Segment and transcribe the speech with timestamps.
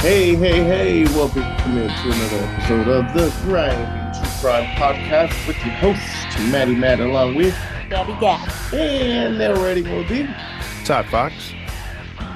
[0.00, 1.48] Hey, hey, hey, welcome to
[2.04, 7.52] another episode of the Grind True Crime Podcast with your host, Maddie Matt, along with
[7.90, 8.48] Gabby Gab.
[8.72, 10.28] and narrating will be.
[10.84, 11.52] Todd Fox.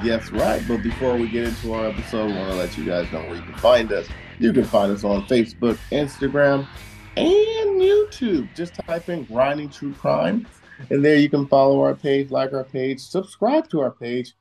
[0.03, 0.61] Yes, right.
[0.67, 3.35] But before we get into our episode, I want to let you guys know where
[3.35, 4.09] you can find us.
[4.39, 6.67] You can find us on Facebook, Instagram,
[7.15, 8.53] and YouTube.
[8.55, 10.45] Just type in Grinding True Crime,
[10.89, 14.33] and there you can follow our page, like our page, subscribe to our page,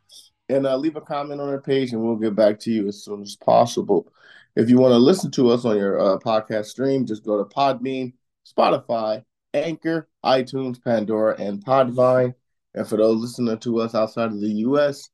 [0.49, 3.05] and uh, leave a comment on our page, and we'll get back to you as
[3.05, 4.13] soon as possible.
[4.55, 7.45] If you want to listen to us on your uh, podcast stream, just go to
[7.45, 8.13] Podbean,
[8.47, 12.35] Spotify, Anchor, iTunes, Pandora, and Podvine.
[12.75, 15.09] And for those listening to us outside of the U.S.,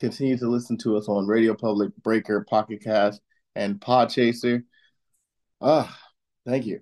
[0.00, 3.20] continue to listen to us on Radio Public, Breaker, Pocket Cast,
[3.54, 4.64] and Podchaser.
[5.60, 5.96] Ah,
[6.46, 6.80] thank you.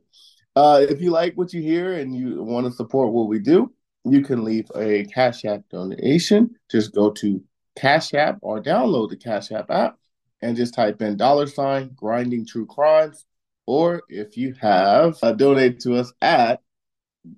[0.57, 3.73] Uh, if you like what you hear and you want to support what we do,
[4.05, 6.55] you can leave a Cash App donation.
[6.71, 7.43] Just go to
[7.77, 9.99] Cash App or download the Cash App app
[10.43, 13.25] and just type in dollar sign grinding true crimes.
[13.67, 16.61] Or if you have, uh, donate to us at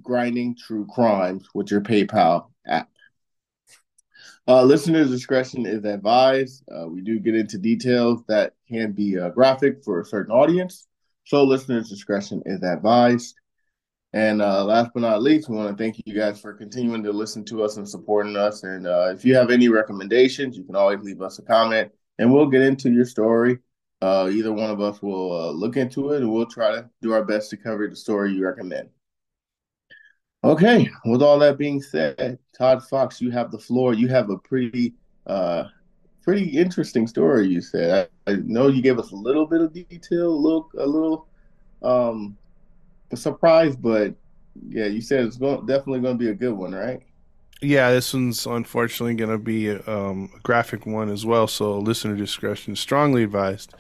[0.03, 2.89] grinding true crimes with your PayPal app.
[4.49, 6.65] Uh, listeners' discretion is advised.
[6.71, 10.87] Uh, we do get into details that can be uh, graphic for a certain audience,
[11.25, 13.35] so listeners' discretion is advised.
[14.15, 17.13] And uh, last but not least, we want to thank you guys for continuing to
[17.13, 18.63] listen to us and supporting us.
[18.63, 22.33] And uh, if you have any recommendations, you can always leave us a comment, and
[22.33, 23.59] we'll get into your story.
[24.03, 27.13] Uh, either one of us will uh, look into it, and we'll try to do
[27.13, 28.91] our best to cover the story you recommend.
[30.45, 33.95] Okay, with all that being said, Todd Fox, you have the floor.
[33.95, 34.93] You have a pretty,
[35.27, 35.65] uh,
[36.23, 37.47] pretty interesting story.
[37.47, 40.69] You said I, I know you gave us a little bit of detail, a little,
[40.77, 41.29] a little,
[41.81, 42.37] um,
[43.17, 44.15] surprise, but
[44.69, 47.03] yeah, you said it's going definitely going to be a good one, right?
[47.61, 52.17] Yeah, this one's unfortunately going to be um, a graphic one as well, so listener
[52.17, 53.73] discretion is strongly advised.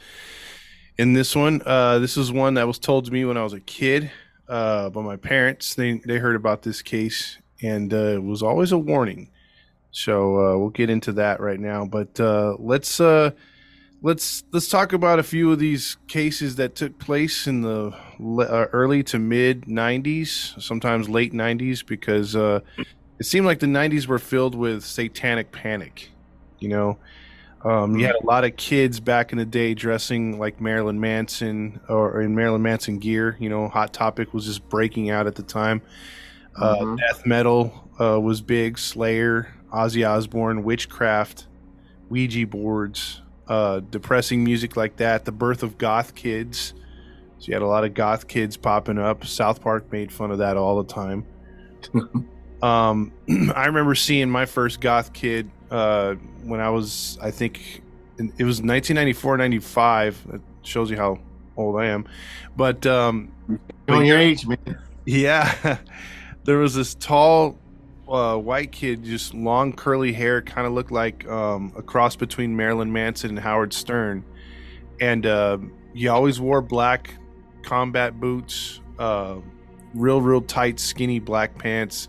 [0.98, 3.54] In this one, uh, this is one that was told to me when I was
[3.54, 4.10] a kid
[4.48, 5.74] uh, by my parents.
[5.74, 9.30] They they heard about this case, and uh, it was always a warning.
[9.90, 11.84] So uh, we'll get into that right now.
[11.84, 13.32] But uh, let's uh,
[14.02, 18.66] let's let's talk about a few of these cases that took place in the uh,
[18.72, 22.60] early to mid '90s, sometimes late '90s, because uh,
[23.18, 26.10] it seemed like the 90s were filled with satanic panic
[26.58, 26.98] you know?
[27.64, 31.80] Um, you had a lot of kids back in the day dressing like marilyn manson
[31.88, 33.68] or in marilyn manson gear you know?
[33.68, 35.82] Hot topic was just breaking out at the time.
[36.56, 36.98] Uh, Mhm.
[36.98, 38.78] death metal uh, was big.
[38.78, 41.46] Slayer ozzy osbourne witchcraft
[42.10, 46.74] ouija boards uh, depressing music like that the birth of goth kids
[47.38, 50.38] so you had a lot of goth kids popping up south park made fun of
[50.38, 51.26] that all the time
[52.62, 53.12] um,
[53.54, 56.14] I remember seeing my first goth kid uh,
[56.44, 57.82] when I was, I think,
[58.18, 60.26] in- it was 1994, 95.
[60.34, 61.18] It shows you how
[61.56, 62.06] old I am.
[62.56, 63.32] But um,
[63.88, 64.78] On your age, man.
[65.06, 65.78] yeah,
[66.44, 67.58] there was this tall
[68.12, 72.54] uh, white kid, just long curly hair, kind of looked like um, a cross between
[72.54, 74.22] Marilyn Manson and Howard Stern.
[75.00, 75.58] And uh,
[75.94, 77.14] he always wore black
[77.62, 79.36] combat boots, uh,
[79.94, 82.08] real, real tight, skinny black pants,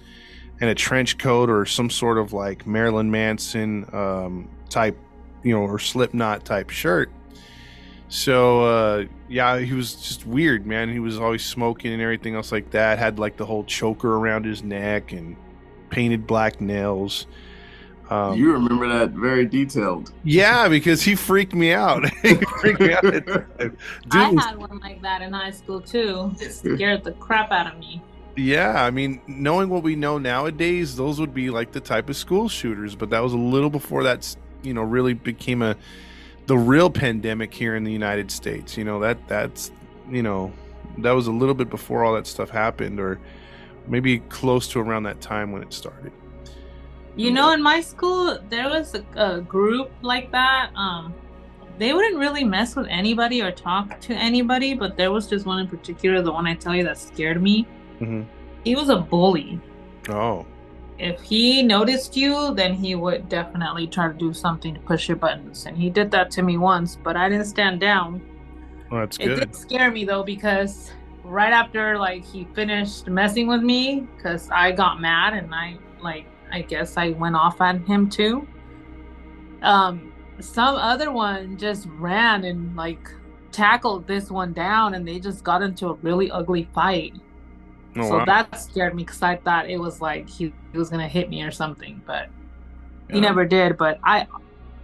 [0.60, 4.98] and a trench coat or some sort of like Marilyn Manson um, type,
[5.42, 7.10] you know, or Slipknot type shirt.
[8.10, 10.92] So uh, yeah, he was just weird, man.
[10.92, 13.00] He was always smoking and everything else like that.
[13.00, 15.38] Had like the whole choker around his neck and
[15.94, 17.28] painted black nails.
[18.10, 20.12] Um, you remember that very detailed.
[20.24, 22.10] yeah, because he freaked me out.
[22.22, 23.06] he freaked me out.
[23.06, 23.78] at the time.
[24.10, 26.34] Dude I had one like that in high school too.
[26.40, 28.02] It scared the crap out of me.
[28.36, 32.16] yeah, I mean, knowing what we know nowadays, those would be like the type of
[32.16, 32.96] school shooters.
[32.96, 35.76] But that was a little before that's you know really became a
[36.48, 38.78] the real pandemic here in the United States.
[38.78, 39.72] You know that that's
[40.10, 40.52] you know
[41.00, 43.20] that was a little bit before all that stuff happened, or
[43.88, 46.12] maybe close to around that time when it started.
[47.16, 50.72] You know, in my school, there was a, a group like that.
[50.76, 51.14] Um,
[51.78, 55.60] they wouldn't really mess with anybody or talk to anybody, but there was just one
[55.60, 57.68] in particular, the one I tell you that scared me.
[58.00, 58.26] Mhm.
[58.64, 59.60] He was a bully.
[60.10, 60.46] Oh,
[61.00, 65.18] If he noticed you, then he would definitely try to do something to push your
[65.18, 65.66] buttons.
[65.66, 68.22] And he did that to me once, but I didn't stand down.
[68.92, 69.40] well, that's It good.
[69.40, 70.92] did scare me though because
[71.24, 76.26] right after like he finished messing with me, because I got mad and I like
[76.52, 78.48] I guess I went off at him too.
[79.62, 83.10] Um, some other one just ran and like
[83.52, 87.14] tackled this one down, and they just got into a really ugly fight.
[87.96, 88.26] Oh, so wow.
[88.26, 91.44] that scared me because I thought it was like he, he was gonna hit me
[91.44, 92.30] or something, but
[93.12, 93.78] he never did.
[93.78, 94.26] But I,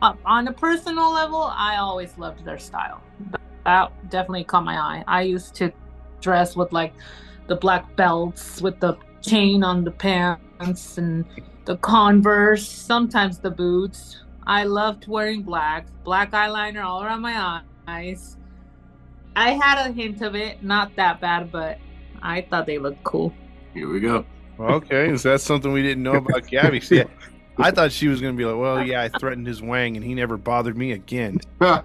[0.02, 3.02] on a personal level, I always loved their style.
[3.66, 5.04] That definitely caught my eye.
[5.08, 5.72] I used to
[6.22, 6.94] dress with like
[7.48, 11.26] the black belts with the chain on the pants and
[11.66, 14.24] the Converse, sometimes the boots.
[14.46, 18.38] I loved wearing black, black eyeliner all around my eyes.
[19.36, 21.78] I had a hint of it, not that bad, but
[22.22, 23.34] I thought they looked cool.
[23.74, 24.26] Here we go.
[24.60, 26.82] Okay, is that something we didn't know about Gabby?
[26.82, 27.04] See,
[27.60, 30.14] I thought she was gonna be like, "Well, yeah, I threatened his wang, and he
[30.16, 31.82] never bothered me again." I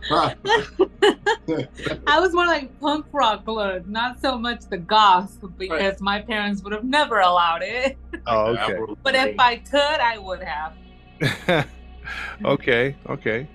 [2.20, 6.72] was more like punk rock look, not so much the goth, because my parents would
[6.72, 7.98] have never allowed it.
[8.26, 8.94] Oh, okay.
[9.02, 10.74] But if I could, I would have.
[12.44, 13.48] okay, okay.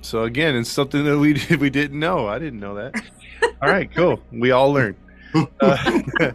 [0.00, 2.28] So again, it's something that we we didn't know.
[2.28, 2.94] I didn't know that.
[3.62, 4.22] All right, cool.
[4.32, 4.96] We all learned.
[5.60, 6.32] Uh,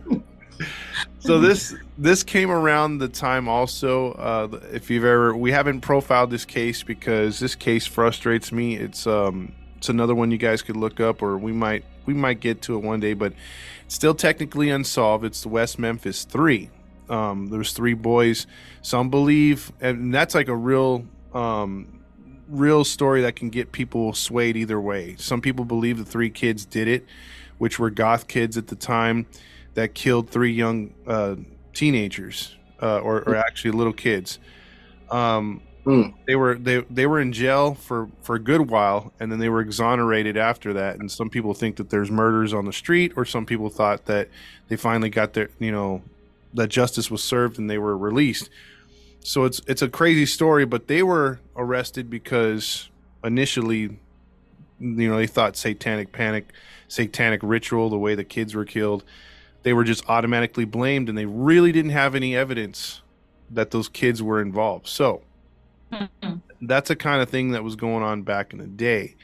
[1.23, 4.11] so this this came around the time also.
[4.13, 8.75] Uh, if you've ever, we haven't profiled this case because this case frustrates me.
[8.75, 12.39] It's um it's another one you guys could look up, or we might we might
[12.39, 13.33] get to it one day, but
[13.87, 15.23] still technically unsolved.
[15.23, 16.69] It's the West Memphis Three.
[17.09, 18.45] Um, there's three boys.
[18.81, 22.01] Some believe, and that's like a real um
[22.49, 25.15] real story that can get people swayed either way.
[25.17, 27.05] Some people believe the three kids did it,
[27.59, 29.25] which were goth kids at the time
[29.73, 31.35] that killed three young uh,
[31.73, 34.39] teenagers uh, or, or actually little kids.
[35.09, 36.09] Um, Hmm.
[36.25, 39.49] They were they they were in jail for for a good while, and then they
[39.49, 40.97] were exonerated after that.
[40.97, 44.29] And some people think that there's murders on the street, or some people thought that
[44.69, 46.01] they finally got their you know
[46.53, 48.49] that justice was served and they were released.
[49.19, 52.89] So it's it's a crazy story, but they were arrested because
[53.21, 53.81] initially,
[54.79, 56.53] you know, they thought satanic panic,
[56.87, 59.03] satanic ritual, the way the kids were killed,
[59.63, 63.01] they were just automatically blamed, and they really didn't have any evidence
[63.49, 64.87] that those kids were involved.
[64.87, 65.21] So
[66.61, 69.15] that's a kind of thing that was going on back in the day.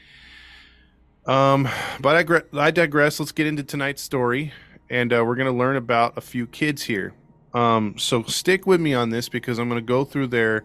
[1.26, 1.68] Um,
[2.00, 3.20] but I, gre- I digress.
[3.20, 4.52] Let's get into tonight's story,
[4.88, 7.12] and uh, we're going to learn about a few kids here.
[7.52, 10.64] Um, so stick with me on this because I'm going to go through their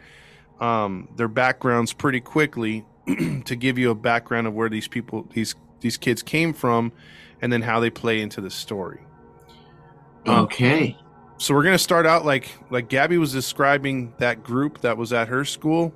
[0.59, 2.85] um, their backgrounds pretty quickly
[3.45, 6.91] to give you a background of where these people these these kids came from,
[7.41, 9.01] and then how they play into the story.
[10.27, 10.97] Okay.
[11.37, 15.27] So we're gonna start out like like Gabby was describing that group that was at
[15.27, 15.93] her school.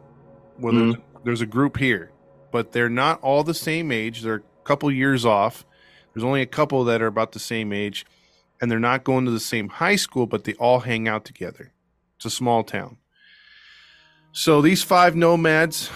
[0.60, 2.12] Well, there's, there's a group here,
[2.52, 4.22] but they're not all the same age.
[4.22, 5.66] They're a couple years off.
[6.14, 8.06] There's only a couple that are about the same age,
[8.60, 11.72] and they're not going to the same high school, but they all hang out together.
[12.18, 12.98] It's a small town.
[14.34, 15.90] So these five nomads,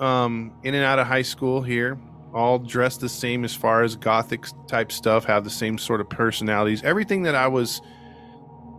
[0.00, 1.98] um, in and out of high school here,
[2.34, 6.08] all dressed the same as far as gothic type stuff, have the same sort of
[6.08, 6.82] personalities.
[6.82, 7.80] Everything that I was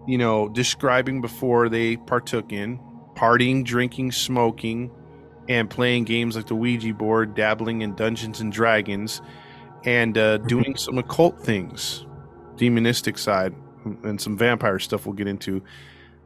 [0.10, 2.79] you know, describing before they partook in
[3.15, 4.89] partying, drinking, smoking,
[5.50, 9.22] and playing games like the Ouija board, dabbling in Dungeons and Dragons,
[9.84, 12.06] and uh, doing some occult things,
[12.56, 13.53] demonistic side,
[14.03, 15.62] and some vampire stuff we'll get into.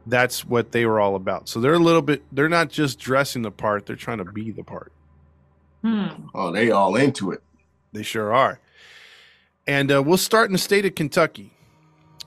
[0.06, 1.48] That's what they were all about.
[1.48, 4.50] So they're a little bit, they're not just dressing the part, they're trying to be
[4.50, 4.92] the part.
[5.84, 6.06] Hmm.
[6.34, 7.42] Oh, they all into it.
[7.92, 8.58] They sure are.
[9.66, 11.52] And uh, we'll start in the state of Kentucky.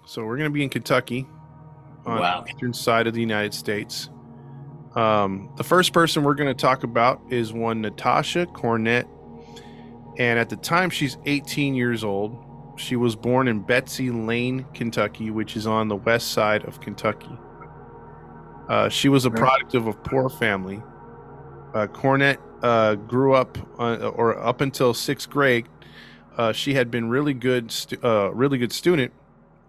[0.06, 1.28] So we're going to be in Kentucky
[2.06, 2.42] on Wow.
[2.42, 4.10] the eastern side of the United States.
[4.96, 9.08] Um, the first person we're going to talk about is one Natasha Cornett.
[10.18, 12.44] And at the time, she's 18 years old.
[12.78, 17.38] She was born in Betsy Layne, Kentucky, which is on the west side of Kentucky.
[18.70, 20.82] Uh, she was a product of a poor family.
[21.74, 25.68] Uh, Cornett uh, grew up, uh, or up until sixth grade,
[26.38, 29.12] uh, she had been really good, stu- uh, really good student.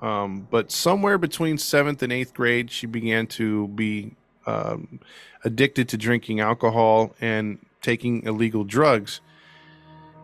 [0.01, 4.15] Um, but somewhere between seventh and eighth grade, she began to be
[4.47, 5.01] um,
[5.45, 9.21] addicted to drinking alcohol and taking illegal drugs.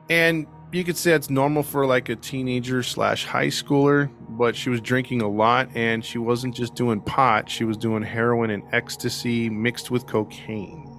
[0.08, 4.70] And you could say that's normal for like a teenager slash high schooler, but she
[4.70, 8.62] was drinking a lot and she wasn't just doing pot, she was doing heroin and
[8.72, 10.93] ecstasy mixed with cocaine.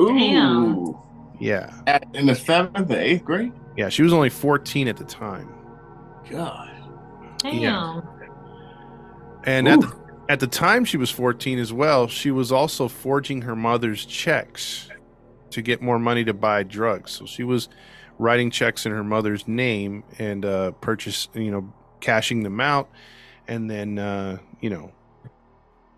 [0.00, 0.18] Ooh.
[0.18, 0.94] Damn.
[1.38, 1.72] Yeah.
[1.86, 3.52] At, in the seventh or eighth grade?
[3.76, 3.88] Yeah.
[3.88, 5.52] She was only 14 at the time.
[6.30, 6.70] God.
[7.38, 7.54] Damn.
[7.54, 8.00] Yeah.
[9.44, 13.42] And at the, at the time she was 14 as well, she was also forging
[13.42, 14.88] her mother's checks
[15.50, 17.12] to get more money to buy drugs.
[17.12, 17.68] So she was
[18.18, 22.90] writing checks in her mother's name and uh, purchase, you know, cashing them out
[23.48, 24.92] and then, uh, you know,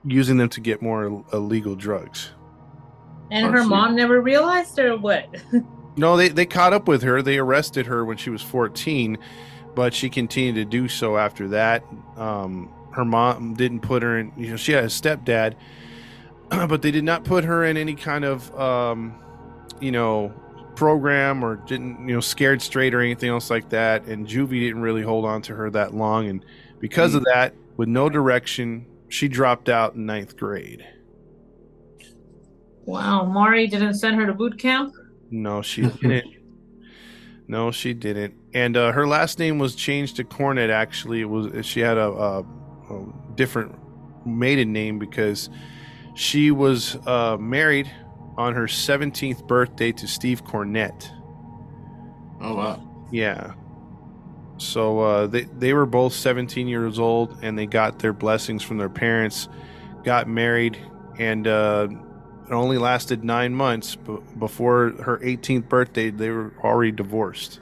[0.05, 2.31] using them to get more illegal drugs.
[3.33, 5.29] And her mom never realized or what?
[5.95, 7.21] No, they, they caught up with her.
[7.21, 9.19] They arrested her when she was 14,
[9.75, 11.85] but she continued to do so after that.
[12.17, 15.55] Um, her mom didn't put her in, you know, she had a stepdad,
[16.49, 19.23] but they did not put her in any kind of, um,
[19.81, 20.33] you know,
[20.77, 24.07] program or didn't, you know, scared straight or anything else like that.
[24.07, 26.27] And juvie didn't really hold on to her that long.
[26.27, 26.43] And
[26.81, 30.87] because of that, with no direction, she dropped out in ninth grade.
[32.85, 34.95] Wow, Mari didn't send her to boot camp.
[35.31, 36.35] No, she didn't.
[37.49, 38.35] no, she didn't.
[38.55, 40.71] And uh, her last name was changed to Cornett.
[40.71, 42.41] Actually, it was she had a, a,
[42.91, 43.75] a different
[44.27, 45.49] maiden name because
[46.15, 47.91] she was uh, married
[48.37, 51.11] on her 17th birthday to Steve Cornett.
[52.41, 53.07] Oh wow.
[53.11, 53.55] Yeah.
[54.59, 58.79] So uh, they they were both 17 years old, and they got their blessings from
[58.79, 59.49] their parents,
[60.05, 60.79] got married,
[61.19, 61.89] and uh,
[62.47, 63.97] it only lasted nine months.
[63.97, 67.61] But before her 18th birthday, they were already divorced,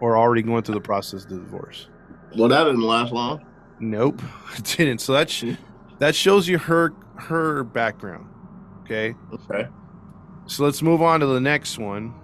[0.00, 1.88] or already going through the process of divorce.
[2.36, 3.44] Well, that didn't last long.
[3.78, 4.22] Nope,
[4.56, 5.00] it didn't.
[5.00, 5.54] So that sh- hmm.
[5.98, 8.28] that shows you her her background.
[8.82, 9.14] Okay.
[9.32, 9.68] Okay.
[10.46, 12.14] So let's move on to the next one.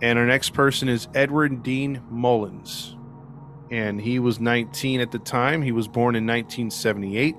[0.00, 2.96] And our next person is Edward Dean Mullins.
[3.70, 5.62] And he was 19 at the time.
[5.62, 7.34] He was born in 1978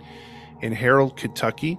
[0.61, 1.77] in Harold, Kentucky.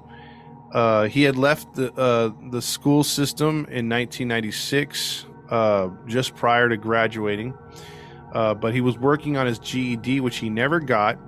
[0.77, 6.77] Uh, he had left the, uh, the school system in 1996, uh, just prior to
[6.77, 7.55] graduating.
[8.35, 11.19] Uh, but he was working on his GED, which he never got.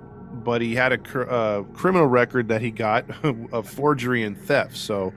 [0.43, 3.05] But he had a cr- uh, criminal record that he got
[3.51, 4.77] of forgery and theft.
[4.77, 5.15] So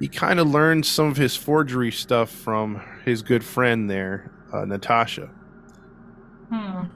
[0.00, 4.64] he kind of learned some of his forgery stuff from his good friend there, uh,
[4.64, 5.30] Natasha.
[6.50, 6.86] Hmm.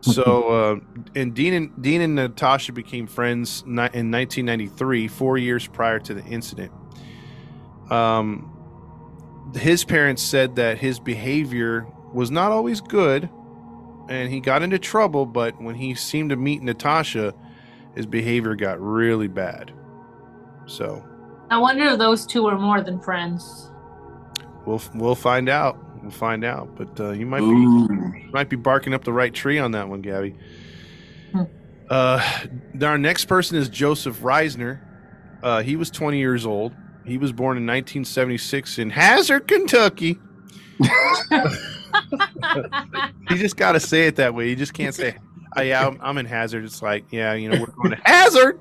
[0.00, 0.48] So,
[0.94, 6.14] uh, and Dean and Dean and Natasha became friends in 1993, four years prior to
[6.14, 6.72] the incident.
[7.90, 8.56] Um,
[9.54, 13.28] his parents said that his behavior was not always good,
[14.08, 15.26] and he got into trouble.
[15.26, 17.34] But when he seemed to meet Natasha,
[17.94, 19.72] his behavior got really bad.
[20.66, 21.04] So
[21.50, 23.70] I wonder if those two were more than friends.
[24.66, 25.78] we'll we'll find out.
[26.02, 26.76] We'll find out.
[26.76, 30.00] But uh, you might be might be barking up the right tree on that one,
[30.00, 30.34] Gabby.
[31.32, 31.42] Hmm.
[31.88, 32.46] Uh,
[32.82, 34.80] our next person is Joseph Risner.
[35.42, 36.74] Uh, he was 20 years old.
[37.04, 40.18] He was born in 1976 in Hazard, Kentucky.
[43.30, 44.48] You just got to say it that way.
[44.48, 45.16] You just can't say,
[45.56, 48.60] oh, "Yeah, I'm, I'm in Hazard." It's like, yeah, you know, we're going to Hazard.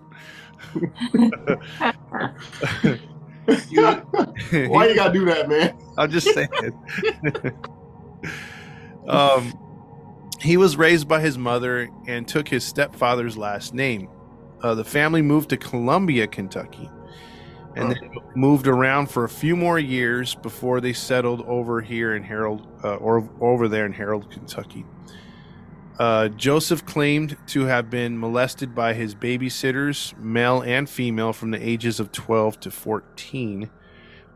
[4.51, 5.77] Why you gotta do that, man?
[5.97, 6.49] I'm just saying.
[9.07, 9.57] um,
[10.39, 14.09] he was raised by his mother and took his stepfather's last name.
[14.61, 16.89] Uh, the family moved to Columbia, Kentucky,
[17.75, 22.23] and then moved around for a few more years before they settled over here in
[22.23, 24.85] Harold, uh, or over there in Harold, Kentucky.
[25.99, 31.61] Uh, Joseph claimed to have been molested by his babysitters, male and female, from the
[31.61, 33.69] ages of 12 to 14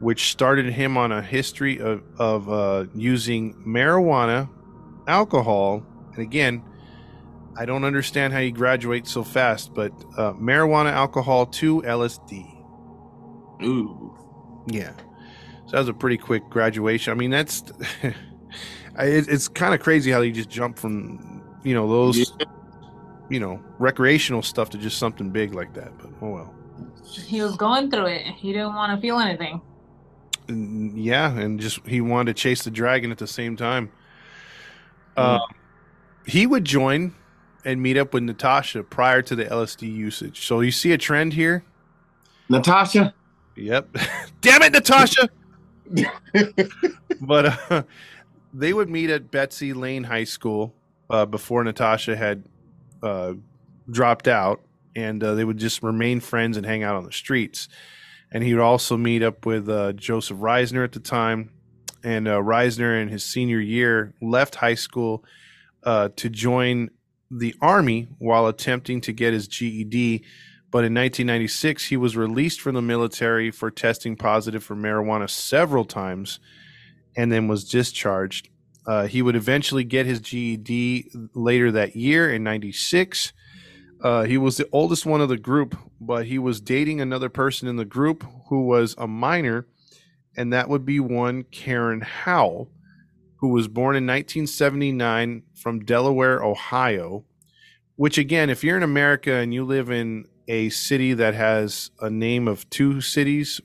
[0.04, 4.50] which started him on a history of, of uh, using marijuana,
[5.08, 6.62] alcohol, and again,
[7.58, 12.44] I don't understand how you graduate so fast, but uh, marijuana, alcohol, to LSD.
[13.64, 14.14] Ooh.
[14.68, 14.94] Yeah,
[15.68, 17.12] so that was a pretty quick graduation.
[17.12, 17.64] I mean, that's
[19.00, 22.46] it's kind of crazy how you just jump from you know those Yeah.
[23.30, 25.98] you know recreational stuff to just something big like that.
[25.98, 26.56] But oh well.
[27.26, 28.26] he was going through it.
[28.26, 29.62] He didn't want to feel anything.
[30.48, 33.92] Mm, yeah, and just he wanted to chase the dragon at the same time.
[35.16, 35.42] Um,
[36.26, 37.14] he would join
[37.66, 40.46] and meet up with Natasha prior to the LSD usage.
[40.46, 41.64] So you see a trend here.
[42.50, 43.14] Natasha.
[43.56, 43.96] Yep.
[44.42, 45.30] Damn it, Natasha.
[47.22, 47.84] but uh,
[48.54, 50.74] they would meet at Betsy Layne High School
[51.10, 52.44] uh, before Natasha had
[53.02, 53.34] uh,
[53.90, 54.62] dropped out,
[54.96, 57.68] and uh, they would just remain friends and hang out on the streets.
[58.32, 61.52] And he would also meet up with uh, Joseph Risner at the time.
[62.04, 65.24] And uh, Risner, in his senior year, left high school
[65.86, 66.90] to join
[67.30, 70.24] the army while attempting to get his GED.
[70.72, 75.86] But in 1996, he was released from the military for testing positive for marijuana several
[75.86, 76.40] times.
[77.16, 78.50] and then was discharged.
[78.86, 83.32] Uh, he would eventually get his GED later that year in 96.
[84.02, 87.68] Uh, he was the oldest one of the group, but he was dating another person
[87.68, 89.66] in the group who was a minor,
[90.36, 92.70] and that would be one Karen Howell,
[93.38, 97.24] who was born in 1979 from Delaware, Ohio.
[97.96, 102.10] Which, again, if you're in America and you live in a city that has a
[102.10, 103.62] name of two cities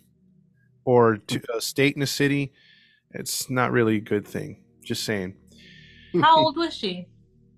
[0.85, 2.53] or two, a state in a city,
[3.11, 4.63] it's not really a good thing.
[4.89, 5.35] Just saying.
[6.23, 7.07] How old was she?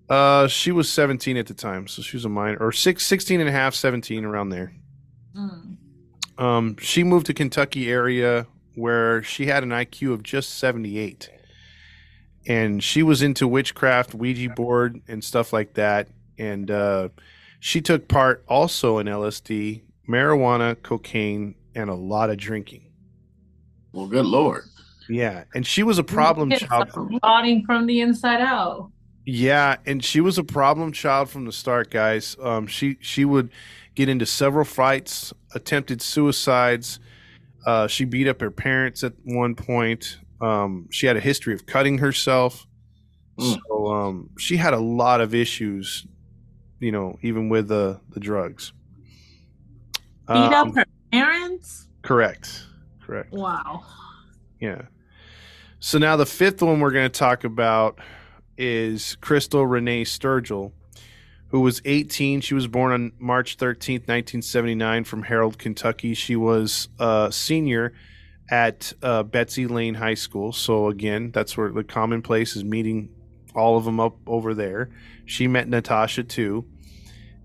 [0.09, 3.39] Uh, she was 17 at the time, so she was a minor, or six, 16
[3.39, 4.73] and a half, 17, around there.
[5.33, 5.77] Mm.
[6.37, 11.29] Um, she moved to Kentucky area where she had an IQ of just 78.
[12.45, 16.09] And she was into witchcraft, Ouija board, and stuff like that.
[16.37, 17.07] And uh,
[17.61, 22.91] she took part also in LSD, marijuana, cocaine, and a lot of drinking.
[23.93, 24.63] Well, good lord.
[25.11, 26.89] Yeah, and she was a problem child.
[27.21, 28.91] Rotting from the inside out.
[29.25, 32.37] Yeah, and she was a problem child from the start, guys.
[32.41, 33.51] Um, she she would
[33.93, 36.99] get into several fights, attempted suicides.
[37.65, 40.17] Uh, she beat up her parents at one point.
[40.39, 42.65] Um, she had a history of cutting herself.
[43.37, 43.59] Mm.
[43.67, 46.07] So um, she had a lot of issues,
[46.79, 48.71] you know, even with the the drugs.
[50.27, 51.87] Beat Um, up her parents?
[52.01, 52.65] Correct.
[53.01, 53.33] Correct.
[53.33, 53.83] Wow.
[54.61, 54.83] Yeah.
[55.83, 57.97] So now the fifth one we're going to talk about
[58.55, 60.73] is Crystal Renee Sturgill,
[61.47, 62.41] who was 18.
[62.41, 66.13] She was born on March 13th, 1979, from Harold, Kentucky.
[66.13, 67.93] She was a senior
[68.51, 70.53] at uh, Betsy Layne High School.
[70.53, 73.09] So again, that's where the common place is meeting
[73.55, 74.91] all of them up over there.
[75.25, 76.63] She met Natasha too,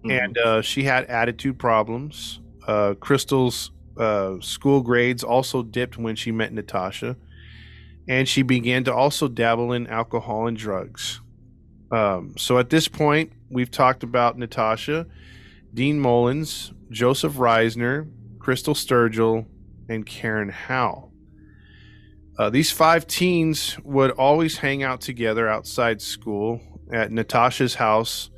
[0.05, 2.41] and uh, she had attitude problems.
[2.67, 7.17] Uh, Crystal's uh, school grades also dipped when she met Natasha,
[8.09, 11.21] and she began to also dabble in alcohol and drugs.
[11.91, 15.07] Um, so at this point, we've talked about Natasha,
[15.73, 19.47] Dean Mullins, Joseph Risner, Crystal Sturgill,
[19.89, 21.13] and Karen Howell.
[22.39, 26.61] Uh, these five teens would always hang out together outside school
[26.93, 28.31] at Natasha's house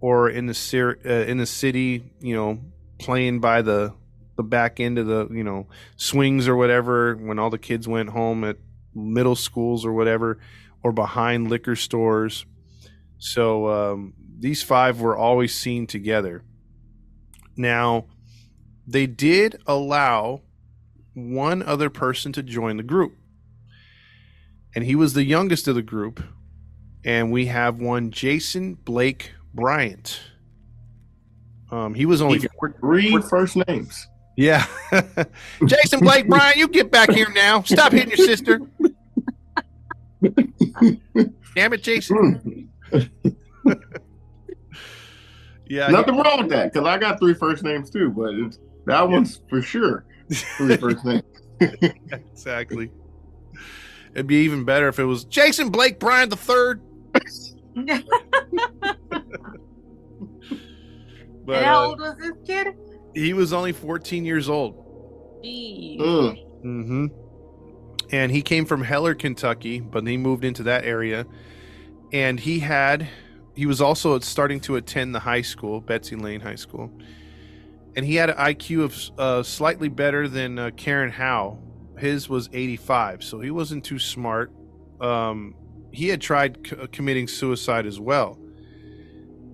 [0.00, 2.60] or in the uh, in the city, you know,
[2.98, 3.94] playing by the
[4.36, 8.10] the back end of the you know swings or whatever when all the kids went
[8.10, 8.56] home at
[8.98, 10.38] middle schools or whatever
[10.82, 12.44] or behind liquor stores
[13.18, 16.42] so um, these five were always seen together
[17.56, 18.04] now
[18.86, 20.40] they did allow
[21.14, 23.16] one other person to join the group
[24.74, 26.22] and he was the youngest of the group
[27.04, 30.20] and we have one jason blake bryant
[31.70, 32.40] um, he was only
[32.80, 34.06] Three first names.
[34.36, 34.66] yeah.
[35.66, 37.62] Jason Blake Bryan, you get back here now.
[37.62, 38.60] Stop hitting your sister.
[41.54, 42.70] Damn it, Jason.
[45.70, 45.88] Yeah.
[45.88, 49.42] Nothing wrong with that because I got three first names too, but it's, that one's
[49.50, 51.24] for sure three first names.
[51.60, 52.90] exactly.
[54.14, 56.80] It'd be even better if it was Jason Blake Bryan the third.
[61.44, 62.68] But how uh, old was this kid?
[63.14, 65.42] he was only 14 years old.
[65.42, 65.98] Jeez.
[65.98, 66.36] Mm.
[66.64, 67.06] Mm-hmm.
[68.10, 71.26] And he came from Heller, Kentucky, but he moved into that area.
[72.12, 73.06] And he had,
[73.54, 76.90] he was also starting to attend the high school, Betsy Layne High School.
[77.96, 81.58] And he had an IQ of uh, slightly better than uh, Karen Howe.
[81.98, 84.52] His was 85, so he wasn't too smart.
[85.00, 85.54] Um,
[85.92, 88.38] he had tried c- committing suicide as well,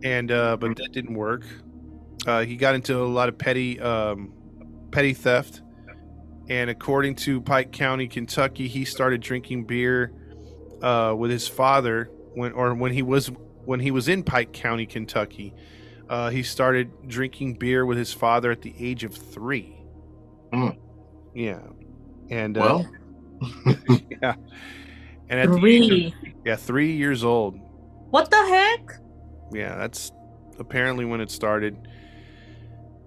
[0.03, 1.45] and uh, but that didn't work.
[2.27, 4.35] Uh, he got into a lot of petty, um,
[4.91, 5.63] petty theft
[6.49, 10.13] and according to Pike County, Kentucky, he started drinking beer
[10.83, 13.31] uh, with his father when, or when he was
[13.65, 15.55] when he was in Pike County, Kentucky.
[16.09, 19.75] Uh, he started drinking beer with his father at the age of three.
[20.53, 20.77] Mm.
[21.35, 21.61] Yeah,
[22.29, 22.93] and uh, Well,
[24.23, 24.35] yeah,
[25.29, 26.09] and at the Three.
[26.09, 27.59] of, yeah, three years old.
[28.11, 29.01] What the heck?
[29.53, 30.13] Yeah, that's
[30.59, 31.89] apparently when it started.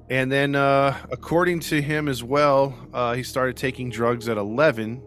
[0.09, 5.01] And then, uh, according to him as well, uh, he started taking drugs at 11.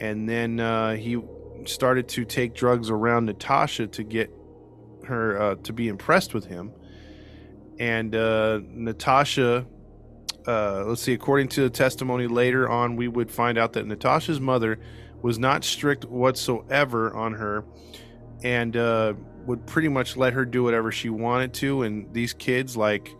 [0.00, 1.20] And then uh, he
[1.64, 4.30] started to take drugs around Natasha to get
[5.06, 6.72] her uh, to be impressed with him.
[7.80, 9.66] And uh, Natasha,
[10.46, 14.40] uh, let's see, according to the testimony later on, we would find out that Natasha's
[14.40, 14.78] mother
[15.20, 17.64] was not strict whatsoever on her
[18.44, 18.76] and
[19.46, 21.82] would pretty much let her do whatever she wanted to.
[21.82, 23.10] And these kids, like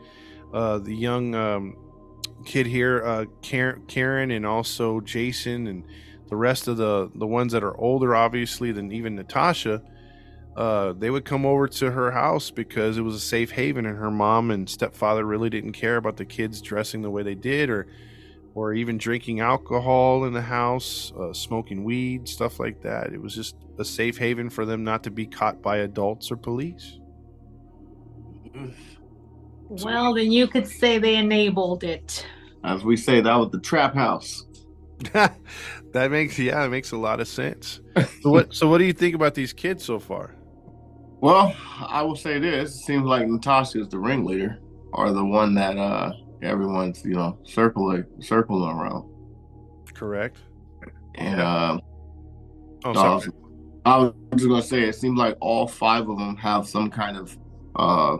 [0.55, 1.77] uh, the young um,
[2.45, 5.85] kid here, uh, Karen, and also Jason, and
[6.29, 9.83] the rest of the the ones that are older, obviously, than even Natasha,
[10.57, 13.99] uh, they would come over to her house because it was a safe haven, and
[13.99, 17.69] her mom and stepfather really didn't care about the kids dressing the way they did,
[17.69, 17.88] or
[18.55, 23.12] or even drinking alcohol in the house, uh, smoking weed, stuff like that.
[23.12, 26.37] It was just a safe haven for them not to be caught by adults or
[26.37, 27.01] police.
[29.83, 32.27] Well, then you could say they enabled it.
[32.65, 34.45] As we say, that was the trap house.
[35.13, 37.81] that makes yeah, it makes a lot of sense.
[38.23, 40.35] So what so what do you think about these kids so far?
[41.21, 44.61] Well, I will say this: it seems like Natasha is the ringleader,
[44.93, 49.11] or the one that uh everyone's you know circling circling around.
[49.93, 50.39] Correct.
[51.17, 51.79] And uh,
[52.85, 53.29] Oh, I was.
[53.87, 57.17] I was just gonna say, it seems like all five of them have some kind
[57.17, 57.37] of,
[57.77, 58.17] uh,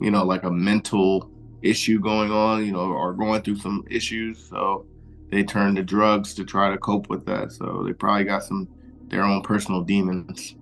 [0.00, 1.30] you know, like a mental
[1.62, 4.46] issue going on, you know, or going through some issues.
[4.48, 4.86] So
[5.30, 7.52] they turn to drugs to try to cope with that.
[7.52, 8.68] So they probably got some
[9.08, 10.54] their own personal demons.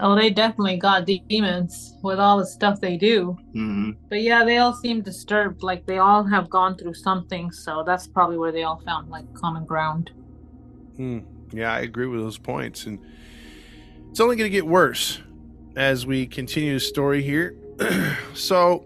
[0.00, 3.36] Oh, they definitely got demons with all the stuff they do.
[3.52, 5.62] hmm But yeah, they all seem disturbed.
[5.62, 7.52] Like they all have gone through something.
[7.52, 10.10] So that's probably where they all found like common ground.
[10.96, 11.20] Hmm.
[11.52, 12.98] Yeah, I agree with those points, and
[14.10, 15.20] it's only going to get worse
[15.76, 17.54] as we continue the story here.
[18.34, 18.84] so,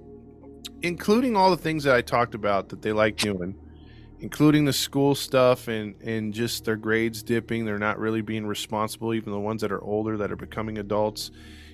[0.83, 3.55] including all the things that I talked about that they like doing,
[4.21, 9.15] including the school stuff and and just their grades dipping, they're not really being responsible.
[9.15, 11.31] Even the ones that are older that are becoming adults.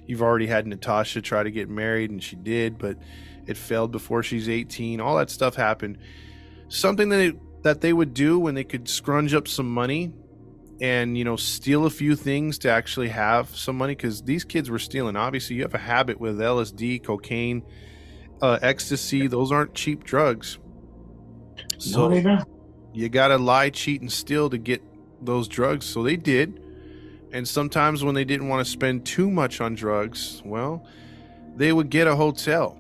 [0.07, 2.99] You've already had Natasha try to get married, and she did, but
[3.47, 5.01] it failed before she's 18.
[5.01, 5.99] All that stuff happened.
[6.69, 10.13] Something that it, that they would do when they could scrunge up some money
[10.83, 14.69] and you know steal a few things to actually have some money because these kids
[14.69, 15.17] were stealing.
[15.17, 17.63] Obviously you have a habit with lsd cocaine
[18.43, 19.29] uh, ecstasy.
[19.29, 20.59] Those aren't cheap drugs.
[21.79, 22.11] So
[22.93, 24.83] you gotta lie cheat and steal to get
[25.25, 25.87] those drugs.
[25.87, 26.61] So they did.
[27.33, 30.87] And sometimes when they didn't want to spend too much on drugs well
[31.55, 32.79] they would get a hotel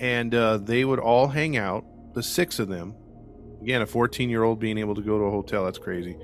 [0.00, 2.96] and uh, they would all hang out the six of them.
[3.60, 6.16] Again a 14 year old being able to go to a hotel that's crazy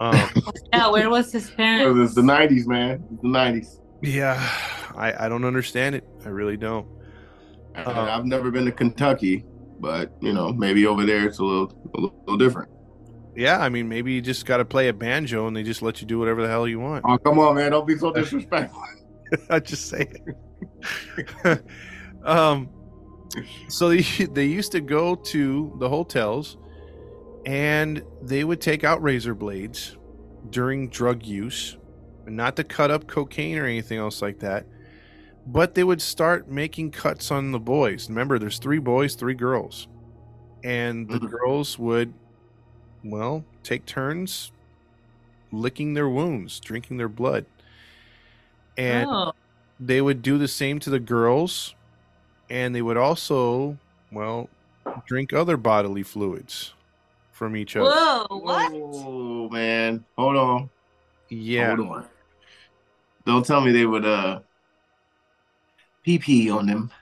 [0.00, 0.28] um,
[0.72, 1.98] Yeah, where was his It parents?
[1.98, 3.04] was the '90s, man.
[3.12, 3.66] It's the '90s.
[4.02, 4.34] Yeah,
[4.96, 6.04] I, I don't understand it.
[6.24, 6.86] I really don't.
[7.74, 8.00] And Uh-huh.
[8.02, 9.44] I've never been to Kentucky,
[9.80, 12.70] but you know, maybe over there it's a little, a little different.
[13.34, 16.00] Yeah, I mean, maybe you just got to play a banjo and they just let
[16.02, 17.04] you do whatever the hell you want.
[17.08, 17.70] Oh, come on, man!
[17.70, 18.82] Don't be so disrespectful.
[19.50, 20.10] I just say
[21.44, 21.64] it.
[22.24, 22.68] um,
[23.68, 26.58] so they, they used to go to the hotels
[27.44, 29.96] and they would take out razor blades
[30.48, 31.78] during drug use,
[32.26, 34.68] not to cut up cocaine or anything else like that.
[35.46, 38.08] But they would start making cuts on the boys.
[38.08, 39.88] Remember, there's three boys, three girls.
[40.64, 41.30] And the Mhm.
[41.30, 42.18] girls would,
[43.02, 44.52] well, take turns
[45.52, 47.46] licking their wounds, drinking their blood.
[48.76, 49.32] And oh,
[49.78, 51.74] they would do the same to the girls
[52.50, 53.80] and they would also
[54.12, 54.50] well
[55.06, 56.74] drink other bodily fluids
[57.42, 58.70] from each other whoa, what?
[58.72, 60.70] Oh man, hold on,
[61.28, 62.06] yeah hold on.
[63.26, 64.38] Don't tell me they would uh
[66.04, 66.92] pee pee on them.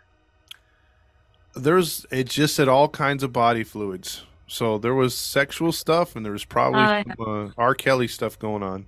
[1.54, 6.24] there's it just said all kinds of body fluids so there was sexual stuff and
[6.24, 8.86] there was probably some, uh, r kelly stuff going on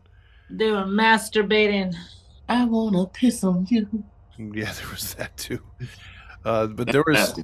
[0.48, 1.94] They were masturbating.
[2.48, 3.86] I wanna piss on you.
[4.38, 5.60] yeah there was that too
[6.46, 7.38] uh, but there was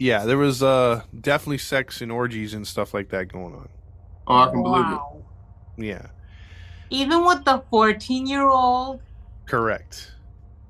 [0.00, 3.68] yeah there was uh definitely sex and orgies and stuff like that going on
[4.26, 4.98] Oh, I can believe it.
[5.76, 6.06] Yeah
[6.90, 9.00] Even with the 14 year old?
[9.46, 10.12] correct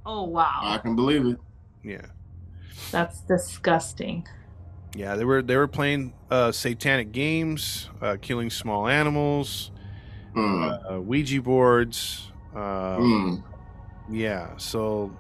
[0.04, 0.60] Oh, wow.
[0.62, 1.38] I can believe it.
[1.82, 2.06] yeah
[2.90, 4.26] That's disgusting.
[4.96, 9.70] Yeah, they were they were playing uh, satanic games, uh, killing small animals,
[10.34, 10.80] Mm.
[10.90, 12.32] uh, Ouija boards.
[12.52, 13.44] Uh, Mm.
[14.10, 15.12] Yeah, so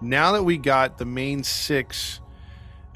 [0.00, 2.21] now that we got the main six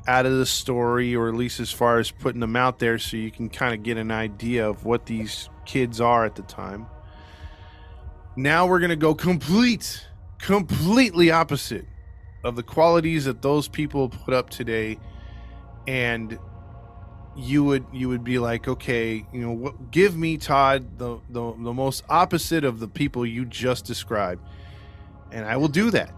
[0.07, 3.16] out of the story, or at least as far as putting them out there, so
[3.16, 6.87] you can kind of get an idea of what these kids are at the time.
[8.37, 10.07] Now we're gonna go complete,
[10.38, 11.87] completely opposite
[12.45, 14.99] of the qualities that those people put up today,
[15.87, 16.38] and
[17.35, 21.53] you would you would be like, okay, you know, what, give me Todd the, the
[21.59, 24.47] the most opposite of the people you just described,
[25.33, 26.14] and I will do that.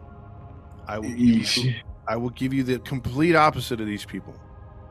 [0.87, 1.75] I will give you, Yeesh.
[2.09, 4.35] I will give you the complete opposite of these people,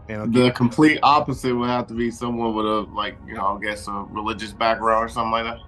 [0.08, 3.34] and I'll give The complete opposite would have to be someone with a like, you
[3.34, 5.60] know, I guess a religious background or something like that.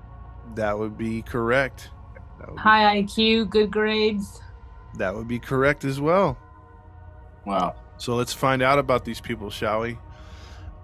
[0.55, 1.89] that would be correct.
[2.39, 4.41] That would be, High IQ, good grades.
[4.97, 6.37] that would be correct as well.
[7.45, 7.75] Wow.
[7.97, 9.97] So let's find out about these people, shall we?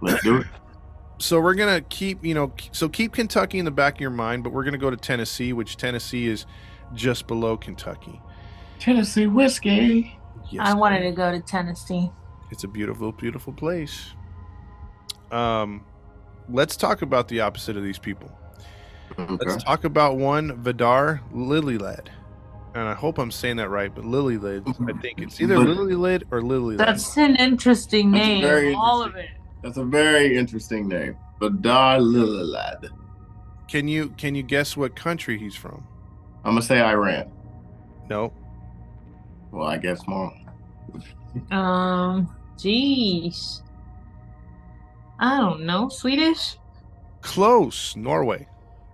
[0.01, 0.47] Let's do it.
[1.19, 4.43] so we're gonna keep you know so keep Kentucky in the back of your mind,
[4.43, 6.45] but we're gonna go to Tennessee, which Tennessee is
[6.93, 8.19] just below Kentucky.
[8.79, 10.14] Tennessee whiskey.
[10.51, 12.11] Yes, I wanted to go to Tennessee.
[12.51, 14.11] It's a beautiful, beautiful place.
[15.31, 15.83] Um,
[16.49, 18.31] let's talk about the opposite of these people.
[19.17, 19.45] Okay.
[19.45, 22.07] Let's talk about one Vidar Lilylad.
[22.73, 26.23] And I hope I'm saying that right, but Lilylad, I think it's either But- Lilylad
[26.31, 26.77] or Lilylad.
[26.77, 28.41] That's an interesting That's name.
[28.41, 29.29] very All of it.
[29.63, 31.15] That's a very interesting name.
[31.41, 32.89] Badar Lililad.
[33.67, 35.87] Can you can you guess what country he's from?
[36.43, 37.31] I'm gonna say Iran.
[38.09, 38.31] No.
[39.55, 40.33] Well, I guess more.
[41.49, 43.61] Um, jeez.
[45.17, 45.87] I don't know.
[45.87, 46.57] Swedish?
[47.21, 47.95] Close.
[47.95, 48.47] Norway.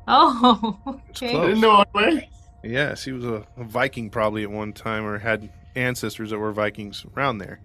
[0.08, 0.78] Oh,
[1.10, 1.32] It's okay.
[1.32, 1.60] close.
[1.60, 2.24] Didn't.
[2.64, 6.52] Yes, he was a, a Viking probably at one time or had ancestors that were
[6.52, 7.60] Vikings around there.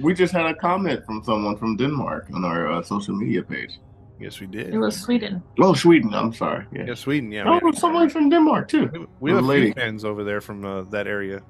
[0.00, 3.78] We just had a comment from someone from Denmark on our uh, social media page.
[4.18, 4.72] Yes, we did.
[4.72, 5.42] It was Sweden.
[5.60, 6.14] Oh, Sweden.
[6.14, 6.64] I'm sorry.
[6.72, 6.86] Yeah.
[6.88, 7.30] Yeah, Sweden.
[7.32, 7.44] Yeah.
[7.46, 8.88] Oh, we- someone from Denmark too.
[8.92, 9.66] We, we have a Lady.
[9.66, 11.40] few fans over there from uh, that area.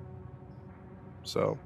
[1.23, 1.59] So,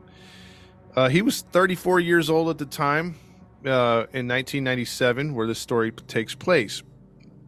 [0.97, 3.17] uh, he was 34 years old at the time
[3.64, 6.83] uh, in 1997, where this story takes place.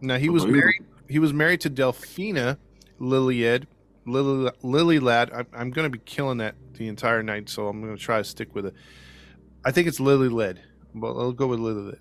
[0.01, 0.85] Now he was married.
[1.09, 2.59] He was married to Delfina
[3.01, 3.65] Liliad,
[4.07, 5.31] Lily, Lily Lad.
[5.33, 8.19] I, I'm going to be killing that the entire night, so I'm going to try
[8.19, 8.75] to stick with it.
[9.65, 10.61] I think it's Lily Led,
[10.95, 11.99] but I'll go with Lily Led.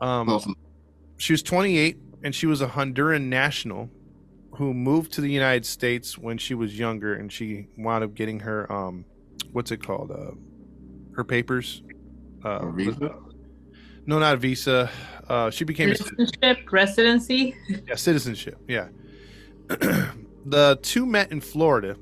[0.00, 0.56] Um, Awesome.
[1.16, 3.90] she was 28 and she was a Honduran national
[4.56, 8.40] who moved to the United States when she was younger and she wound up getting
[8.40, 9.04] her um
[9.52, 10.32] what's it called uh
[11.16, 11.82] her papers
[12.44, 13.14] uh A visa?
[14.06, 14.90] no not a visa
[15.28, 17.56] uh she became a, Citizenship, residency.
[17.88, 18.88] yeah, citizenship yeah
[20.46, 21.96] the two met in Florida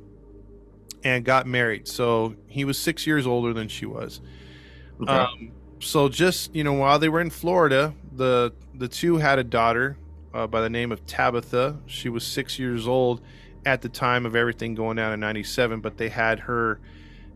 [1.05, 4.21] and got married so he was 6 years older than she was
[5.03, 5.13] Okay.
[5.13, 9.45] um, so just you know, while they were in Florida, the the two had a
[9.45, 9.97] daughter
[10.35, 11.81] uh, by the name of Tabitha.
[11.87, 13.21] She was six years old
[13.67, 16.81] at the time of everything going down in '97, but they had her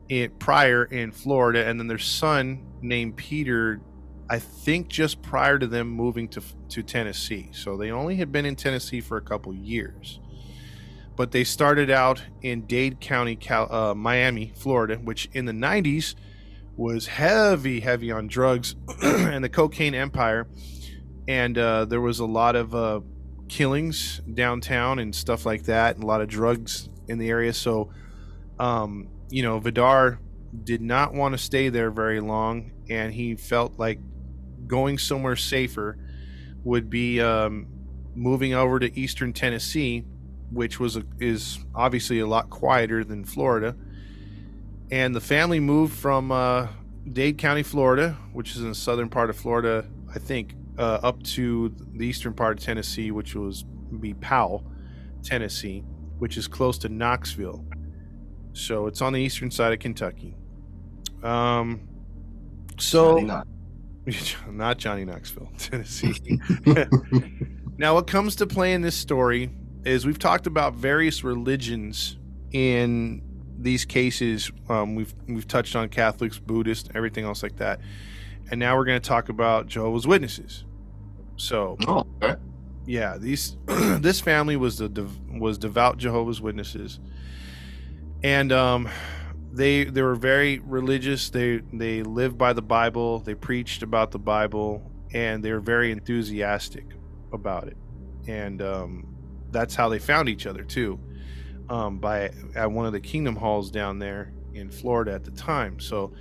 [0.08, 3.80] in, prior in Florida, and then their son named Peter.
[4.28, 8.46] I think just prior to them moving to to Tennessee, so they only had been
[8.46, 10.20] in Tennessee for a couple years.
[11.16, 16.14] But they started out in Dade County, Cal, uh, Miami, Florida, which in the '90s
[16.76, 20.46] was heavy, heavy on drugs and the cocaine empire.
[21.26, 23.00] And uh, there was a lot of uh,
[23.48, 27.52] killings downtown and stuff like that, and a lot of drugs in the area.
[27.52, 27.90] So,
[28.58, 30.20] um, you know, Vidar
[30.62, 33.98] did not want to stay there very long, and he felt like
[34.66, 35.98] going somewhere safer
[36.62, 37.66] would be um,
[38.14, 40.04] moving over to eastern Tennessee,
[40.50, 43.74] which was a, is obviously a lot quieter than Florida
[44.90, 46.68] and the family moved from uh,
[47.10, 51.22] Dade County, Florida, which is in the southern part of Florida, I think, uh, up
[51.22, 53.64] to the eastern part of Tennessee, which was
[54.00, 54.64] be Powell,
[55.22, 55.84] Tennessee,
[56.18, 57.64] which is close to Knoxville.
[58.52, 60.36] So it's on the eastern side of Kentucky.
[61.22, 61.88] Um,
[62.78, 63.44] so Johnny
[64.50, 66.40] not Johnny Knoxville, Tennessee.
[67.78, 69.50] now, what comes to play in this story
[69.84, 72.18] is we've talked about various religions
[72.52, 73.22] in
[73.58, 74.50] these cases.
[74.68, 77.80] Um, we've we've touched on Catholics, Buddhists, everything else like that,
[78.50, 80.64] and now we're going to talk about Jehovah's Witnesses.
[81.36, 82.36] So, Oh, okay.
[82.86, 87.00] yeah, these this family was the dev- was devout Jehovah's Witnesses,
[88.22, 88.88] and um,
[89.52, 91.30] they they were very religious.
[91.30, 93.18] They they lived by the Bible.
[93.20, 96.86] They preached about the Bible, and they were very enthusiastic
[97.32, 97.76] about it.
[98.28, 99.14] And um,
[99.50, 100.98] that's how they found each other too,
[101.68, 105.80] um, by at one of the Kingdom Halls down there in Florida at the time.
[105.80, 106.12] So,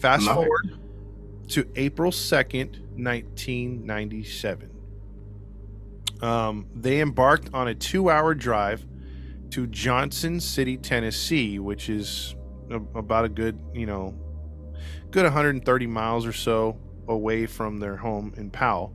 [0.00, 0.78] fast forward
[1.48, 4.70] to April second, nineteen ninety seven.
[6.20, 8.86] Um, they embarked on a two-hour drive
[9.50, 12.36] to Johnson City, Tennessee, which is
[12.70, 14.14] a, about a good, you know,
[15.10, 16.78] good 130 miles or so
[17.08, 18.94] away from their home in Powell.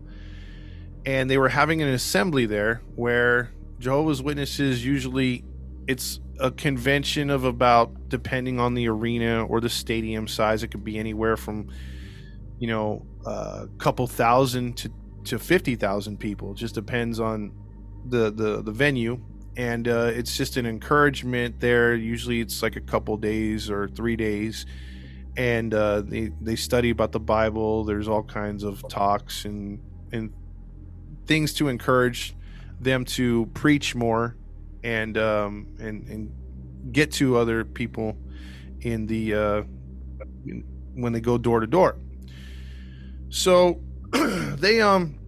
[1.06, 5.44] And they were having an assembly there where Jehovah's Witnesses usually
[5.88, 10.84] it's a convention of about depending on the arena or the stadium size it could
[10.84, 11.70] be anywhere from
[12.60, 14.92] you know a couple thousand to
[15.26, 16.52] to 50,000 people.
[16.52, 17.52] It just depends on
[18.08, 19.20] the the the venue
[19.58, 21.96] and uh, it's just an encouragement there.
[21.96, 24.66] Usually it's like a couple days or 3 days
[25.36, 27.84] and uh, they they study about the Bible.
[27.84, 29.80] There's all kinds of talks and
[30.12, 30.34] and
[31.26, 32.36] things to encourage
[32.80, 34.36] them to preach more
[34.84, 36.32] and um and and
[36.94, 38.16] get to other people
[38.82, 39.64] in the uh
[40.94, 41.98] when they go door to door.
[43.30, 45.20] So they um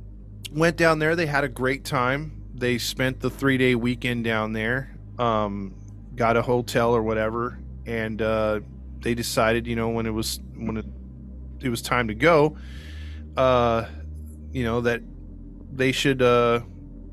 [0.52, 1.16] went down there.
[1.16, 2.44] They had a great time.
[2.54, 4.96] They spent the three day weekend down there.
[5.18, 5.76] Um,
[6.16, 8.60] got a hotel or whatever, and uh,
[9.00, 10.86] they decided, you know, when it was when it,
[11.62, 12.58] it was time to go,
[13.38, 13.86] uh,
[14.52, 15.02] you know, that
[15.72, 16.62] they should uh,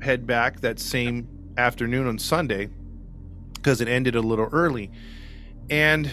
[0.01, 2.69] head back that same afternoon on Sunday
[3.53, 4.91] because it ended a little early,
[5.69, 6.09] and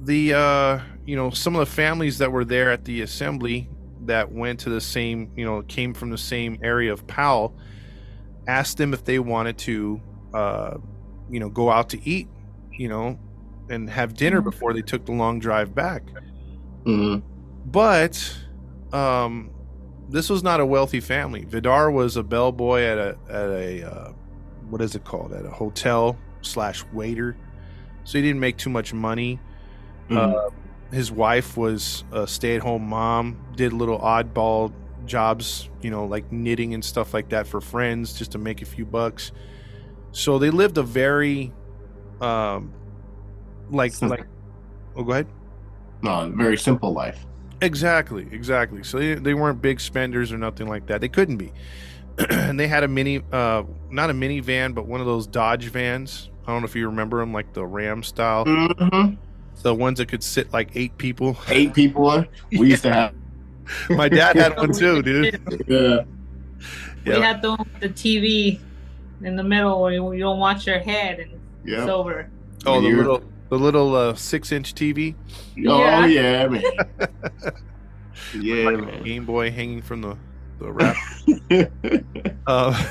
[0.00, 3.68] the uh, you know some of the families that were there at the assembly
[4.06, 7.54] that went to the same you know came from the same area of Powell
[8.46, 10.00] asked them if they wanted to
[10.34, 10.76] uh,
[11.30, 12.28] you know go out to eat
[12.72, 13.18] you know
[13.70, 16.02] and have dinner before they took the long drive back
[16.84, 17.22] Mhm.
[17.66, 18.36] but
[18.92, 19.50] um,
[20.10, 21.44] this was not a wealthy family.
[21.46, 24.12] Vidar was a bellboy at a at a uh,
[24.68, 27.36] what is it called at a hotel slash waiter,
[28.04, 29.40] so he didn't make too much money.
[30.10, 30.16] Mhm.
[30.18, 30.50] Uh,
[30.92, 34.72] his wife was a stay at home mom, did little oddball
[35.06, 38.64] jobs, you know, like knitting and stuff like that for friends just to make a
[38.64, 39.32] few bucks.
[40.12, 41.52] So they lived a very,
[42.20, 42.72] um,
[43.70, 44.18] like Simple.
[44.18, 44.26] like.
[44.96, 45.26] Oh, go ahead.
[46.02, 47.26] No, very simple life.
[47.60, 48.82] Exactly, exactly.
[48.84, 51.00] So they, they weren't big spenders or nothing like that.
[51.00, 51.52] They couldn't be.
[52.30, 56.30] and they had a mini, uh, not a minivan, but one of those Dodge vans.
[56.46, 59.16] I don't know if you remember them, like the Ram style, Mhm.
[59.64, 61.36] The ones that could sit like eight people.
[61.48, 62.12] Eight people.
[62.12, 62.28] in.
[62.52, 63.14] We used to have.
[63.90, 65.40] My dad had one too, dude.
[65.66, 66.04] Yeah.
[67.06, 68.60] We had the one with the TV
[69.22, 72.28] in the middle where you, you don't watch your head and it's over.
[72.66, 75.14] Oh, the little, the little uh, six-inch TV,
[75.66, 76.06] Oh Yeah.
[76.06, 76.62] yeah, man.
[78.38, 79.02] yeah, man.
[79.02, 80.16] Game Boy hanging from the
[80.58, 80.96] the wrap.
[82.46, 82.84] Uh,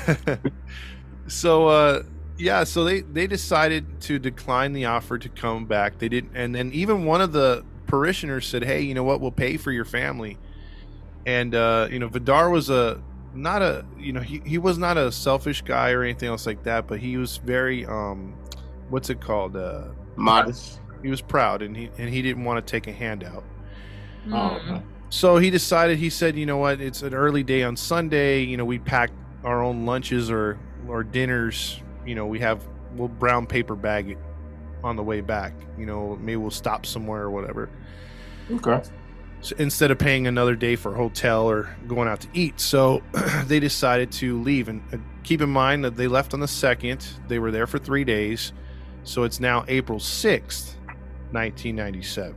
[1.28, 2.02] so uh,
[2.38, 5.98] yeah, so they they decided to decline the offer to come back.
[5.98, 9.20] They didn't, and then even one of the parishioners said, "Hey, you know what?
[9.20, 10.38] We'll pay for your family."
[11.26, 13.00] And uh, you know, Vidar was a
[13.34, 16.62] not a you know he, he was not a selfish guy or anything else like
[16.64, 18.34] that, but he was very um,
[18.90, 19.56] what's it called?
[19.56, 19.84] Uh,
[20.16, 20.80] Modest.
[21.02, 23.44] he was proud, and he and he didn't want to take a handout.
[24.32, 24.82] Oh, Mm.
[25.10, 25.98] So he decided.
[25.98, 26.80] He said, "You know what?
[26.80, 28.42] It's an early day on Sunday.
[28.42, 29.10] You know, we pack
[29.44, 31.80] our own lunches or or dinners.
[32.06, 34.18] You know, we have we'll brown paper bag it
[34.82, 35.54] on the way back.
[35.78, 37.70] You know, maybe we'll stop somewhere or whatever.
[38.50, 38.82] Okay.
[39.40, 42.60] So instead of paying another day for a hotel or going out to eat.
[42.60, 43.02] So
[43.44, 44.68] they decided to leave.
[44.68, 47.06] And uh, keep in mind that they left on the second.
[47.28, 48.52] They were there for three days.
[49.02, 50.78] So it's now April sixth,
[51.30, 52.36] nineteen ninety seven.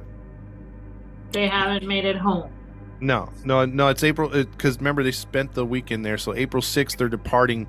[1.32, 2.52] They haven't made it home.
[3.00, 3.88] No, no, no.
[3.88, 6.18] It's April because remember they spent the weekend there.
[6.18, 7.68] So April sixth, they're departing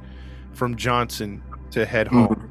[0.53, 2.51] from Johnson to head home.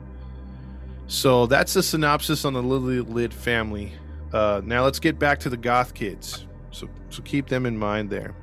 [1.08, 3.93] So that's the synopsis on the Lillelid family.
[4.34, 6.45] Uh, now let's get back to the Goth kids.
[6.71, 8.36] So, so keep them in mind there.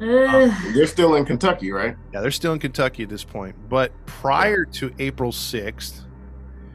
[0.00, 0.52] Ugh.
[0.74, 1.96] They're still in Kentucky, right?
[2.12, 3.54] Yeah, they're still in Kentucky at this point.
[3.68, 6.02] But prior to April 6th,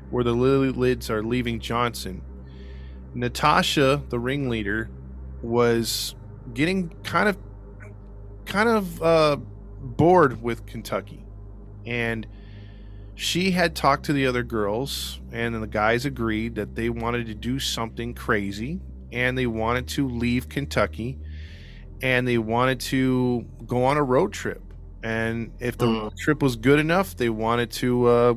[0.10, 2.22] where the Lillelids are leaving Johnson,
[3.14, 4.90] Natasha, the ringleader,
[5.42, 6.16] was
[6.54, 7.38] getting kind of
[8.46, 9.38] kind of uh,
[9.82, 11.26] bored with Kentucky.
[11.86, 12.26] And
[13.20, 17.36] she had talked to the other girls, and the guys agreed that they wanted to
[17.36, 18.80] do something crazy
[19.12, 21.20] and they wanted to leave Kentucky
[22.02, 24.74] and they wanted to go on a road trip.
[25.04, 26.12] And if the Mm.
[26.18, 28.34] trip was good enough, they wanted to uh,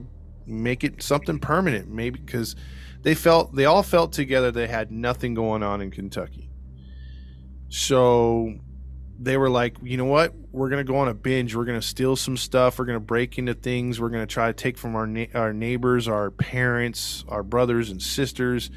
[0.47, 2.57] make it something permanent, maybe because
[3.05, 6.51] they felt they all felt together they had nothing going on in Kentucky.
[7.69, 8.55] So
[9.23, 10.35] they were like, you know what?
[10.51, 11.55] We're gonna go on a binge.
[11.55, 12.79] We're gonna steal some stuff.
[12.79, 14.01] We're gonna break into things.
[14.01, 18.03] We're gonna try to take from our na- our neighbors, our parents, our brothers and
[18.03, 18.71] sisters.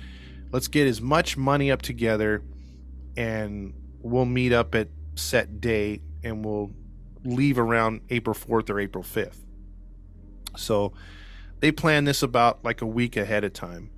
[0.52, 2.44] Let's get as much money up together,
[3.18, 6.72] and we'll meet up at set date, and we'll
[7.24, 9.44] leave around April fourth or April fifth.
[10.56, 10.94] So
[11.60, 13.90] they planned this about like a week ahead of time.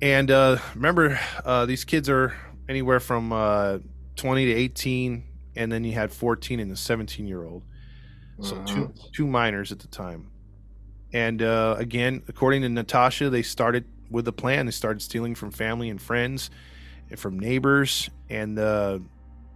[0.00, 2.34] And uh, remember, uh, these kids are
[2.68, 3.78] anywhere from uh,
[4.16, 5.24] 20 to 18,
[5.56, 7.62] and then you had 14 and a 17 year old.
[8.40, 10.30] So two two minors at the time.
[11.12, 14.66] And uh, again, according to Natasha, they started with a plan.
[14.66, 16.50] They started stealing from family and friends,
[17.10, 18.10] and from neighbors.
[18.28, 18.98] And uh,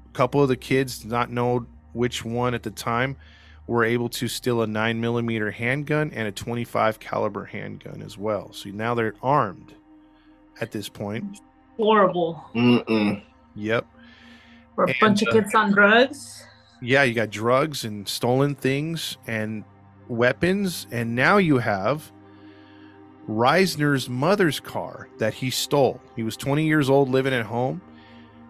[0.06, 3.16] a couple of the kids, did not know which one at the time,
[3.66, 8.52] were able to steal a nine millimeter handgun and a 25 caliber handgun as well.
[8.52, 9.74] So now they're armed
[10.60, 11.40] at this point.
[11.76, 12.44] Horrible.
[12.54, 13.22] Mm-mm.
[13.56, 13.86] Yep.
[14.78, 16.44] For a And, bunch uh, of kids on drugs.
[16.80, 19.64] yeah, you got drugs and stolen things and
[20.06, 22.12] weapons, and now you have
[23.28, 26.00] Risner's mother's car that he stole.
[26.14, 27.82] He was 20 years old, living at home.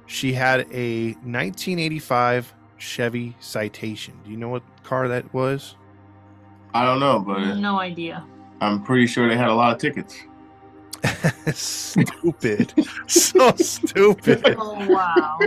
[0.05, 4.15] She had a 1985 Chevy Citation.
[4.23, 5.77] Do you know what car that was?
[6.75, 8.23] I don't know, but no idea.
[8.61, 10.21] I'm pretty sure they had a lot of tickets.
[11.55, 12.73] Stupid.
[13.07, 14.43] so stupid.
[14.59, 15.39] Oh wow.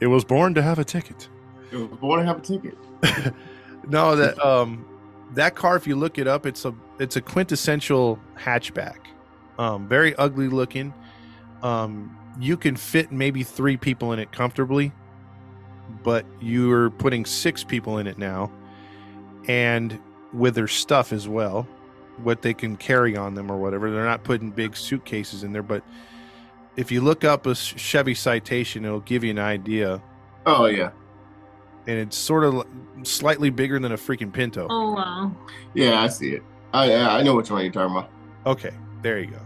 [0.00, 1.28] It was born to have a ticket.
[1.72, 2.76] It was born to have a ticket.
[3.88, 4.86] no, that um
[5.34, 8.98] that car if you look it up, it's a it's a quintessential hatchback.
[9.58, 10.92] Um very ugly looking.
[11.62, 14.92] Um you can fit maybe 3 people in it comfortably,
[16.02, 18.50] but you're putting 6 people in it now
[19.48, 19.98] and
[20.32, 21.66] with their stuff as well,
[22.22, 23.90] what they can carry on them or whatever.
[23.90, 25.82] They're not putting big suitcases in there, but
[26.76, 30.02] if you look up a Chevy Citation, it'll give you an idea
[30.46, 30.90] Oh yeah,
[31.86, 32.66] and it's sort of
[33.02, 34.66] slightly bigger than a freaking Pinto.
[34.70, 35.32] Oh wow.
[35.74, 36.42] yeah, I see it.
[36.72, 38.10] I I I know which one you're talking about.
[38.46, 39.40] Okay, there you go.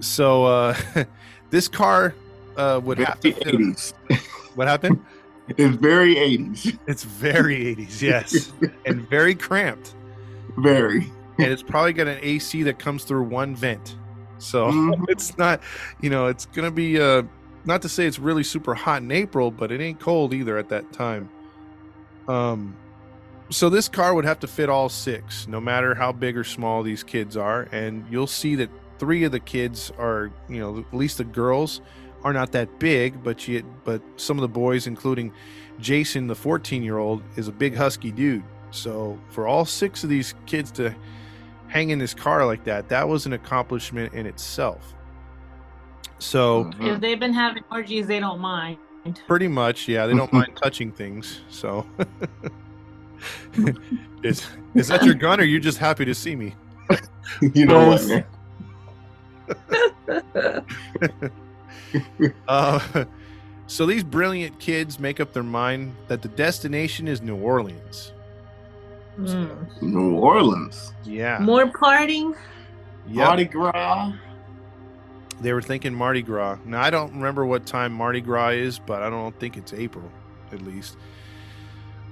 [0.00, 0.76] So uh,
[1.50, 2.14] this car
[2.56, 3.46] uh, would have to fit.
[3.46, 3.94] 80s.
[4.54, 5.04] What happened?
[5.48, 6.78] It's very 80s.
[6.86, 8.52] It's very 80s, yes,
[8.86, 9.96] and very cramped.
[10.58, 11.10] Very.
[11.38, 13.96] And it's probably got an AC that comes through one vent.
[14.38, 15.04] So Mhm.
[15.08, 15.60] it's not,
[16.00, 17.22] you know, it's gonna be uh,
[17.64, 20.68] not to say it's really super hot in April, but it ain't cold either at
[20.68, 21.28] that time.
[22.28, 22.76] Um,
[23.50, 26.82] so this car would have to fit all six, no matter how big or small
[26.82, 30.94] these kids are, and you'll see that three of the kids are, you know, at
[30.96, 31.80] least the girls
[32.22, 35.30] are not that big, but you, but some of the boys, including
[35.78, 38.42] Jason, the 14 year old, is a big husky dude.
[38.70, 40.94] So for all six of these kids to
[41.74, 44.94] hang in this car like that, that was an accomplishment in itself.
[46.20, 46.94] So Mhm.
[46.94, 48.78] If they've been having orgies, they don't mind.
[49.26, 51.40] pretty much, yeah, they don't mind touching things.
[51.50, 51.84] So
[54.22, 56.54] is is that your gun, or you just happy to see me?
[57.54, 58.26] you know what,
[62.48, 63.04] Uh,
[63.68, 68.12] so these brilliant kids make up their mind that the destination is New Orleans.
[69.18, 69.82] Mm.
[69.82, 70.92] New Orleans.
[71.04, 72.36] Yeah, More partying.
[73.06, 73.16] Yep.
[73.16, 74.12] Mardi Gras.
[75.40, 76.58] They were thinking Mardi Gras.
[76.64, 80.10] Now I don't remember what time Mardi Gras is, but I don't think it's April,
[80.52, 80.96] at least.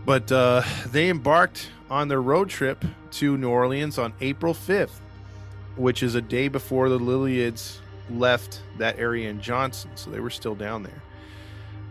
[0.05, 5.01] But uh, they embarked on their road trip to New Orleans on April 5th,
[5.77, 7.79] which is a day before the Lillelids
[8.11, 11.03] left that area in Johnson, so they were still down there.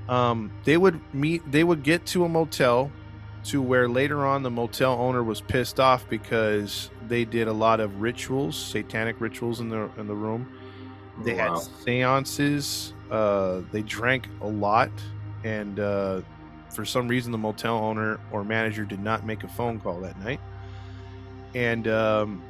[0.09, 1.49] Um, they would meet.
[1.49, 2.91] They would get to a motel,
[3.45, 7.79] to where later on the motel owner was pissed off because they did a lot
[7.79, 10.47] of rituals, satanic rituals in the in the room.
[11.17, 11.35] They Wow.
[11.35, 12.93] had seances.
[13.09, 14.91] Uh, they drank a lot,
[15.43, 16.21] and uh,
[16.69, 20.17] for some reason, the motel owner or manager did not make a phone call that
[20.19, 20.41] night.
[21.53, 22.43] And um,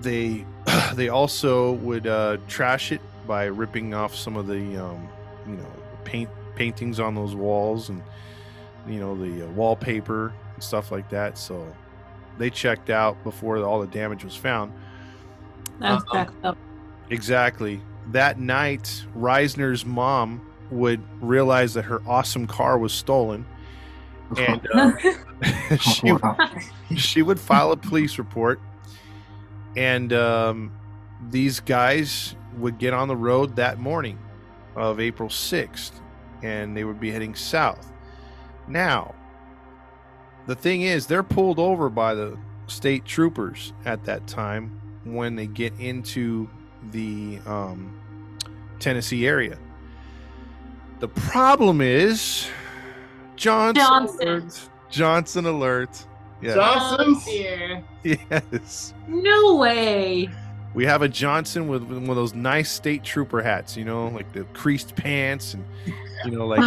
[0.00, 0.46] they
[0.94, 5.08] they also would uh, trash it by ripping off some of the um,
[5.46, 5.72] you know
[6.04, 8.02] paint paintings on those walls and
[8.86, 11.38] you know the uh, wallpaper and stuff like that.
[11.38, 11.66] So
[12.38, 14.72] they checked out before all the damage was found.
[15.80, 16.26] That's Uh-uh.
[16.44, 16.58] up.
[17.10, 17.80] Exactly.
[18.12, 23.46] That night, Risner's mom would realize that her awesome car was stolen,
[24.38, 24.92] and uh,
[25.80, 26.12] she
[26.96, 28.60] she would file a police report.
[29.76, 30.72] And um,
[31.30, 34.18] these guys would get on the road that morning
[34.74, 36.00] of April sixth,
[36.42, 37.92] and they would be heading south.
[38.68, 39.14] Now,
[40.46, 45.46] the thing is, they're pulled over by the state troopers at that time when they
[45.46, 46.48] get into
[46.90, 47.98] the um,
[48.78, 49.58] Tennessee area.
[50.98, 52.48] The problem is
[53.36, 53.82] Johnson.
[53.82, 54.28] Johnson.
[54.28, 54.68] Alert.
[54.88, 56.06] Johnson alert.
[56.40, 56.54] Yeah.
[56.54, 57.24] Johnson's?
[57.28, 57.82] Oh.
[58.04, 58.94] Yes.
[59.08, 60.28] No way.
[60.74, 64.32] We have a Johnson with one of those nice state trooper hats, you know, like
[64.32, 65.64] the creased pants and
[66.24, 66.60] you know, like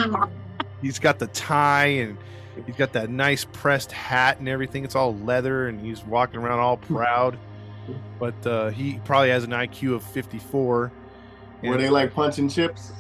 [0.82, 2.18] he's got the tie and
[2.66, 4.84] he's got that nice pressed hat and everything.
[4.84, 7.38] It's all leather and he's walking around all proud.
[8.20, 10.92] But uh, he probably has an IQ of 54.
[11.64, 12.92] Were they like punching chips?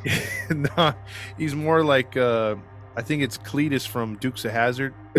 [0.50, 0.94] no,
[1.38, 2.56] he's more like uh,
[2.96, 4.94] I think it's Cletus from Dukes of Hazzard.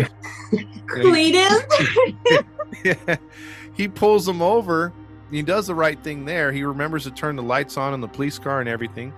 [0.86, 1.64] Cletus?
[3.74, 4.92] he pulls him over.
[5.30, 6.52] He does the right thing there.
[6.52, 9.12] He remembers to turn the lights on in the police car and everything.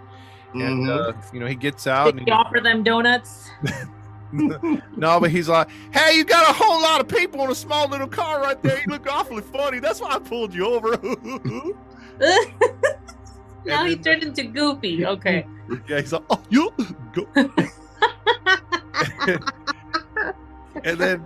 [0.55, 0.88] And Mhm.
[0.88, 2.07] uh, you know, he gets out.
[2.07, 3.51] Did And you offer them donuts?
[4.32, 7.88] no, but he's like, "Hey, you got a whole lot of people in a small
[7.88, 8.78] little car right there.
[8.78, 9.78] You look awfully funny.
[9.78, 10.99] That's why I pulled you over."
[13.64, 15.05] now he turned into Goofy.
[15.07, 15.46] Okay.
[15.88, 16.72] yeah, he's like, "Oh, you
[17.12, 17.26] go."
[20.84, 21.24] and then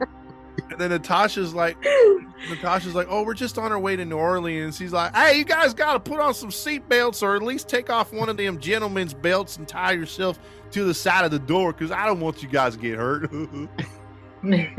[0.71, 1.77] And then Natasha's like,
[2.51, 4.79] Natasha's like, oh, we're just on our way to New Orleans.
[4.79, 7.69] He's like, hey, you guys got to put on some seat belts or at least
[7.69, 10.39] take off one of them gentlemen's belts and tie yourself
[10.73, 13.31] to the side of the door because I don't want you guys to get hurt.
[14.43, 14.79] and,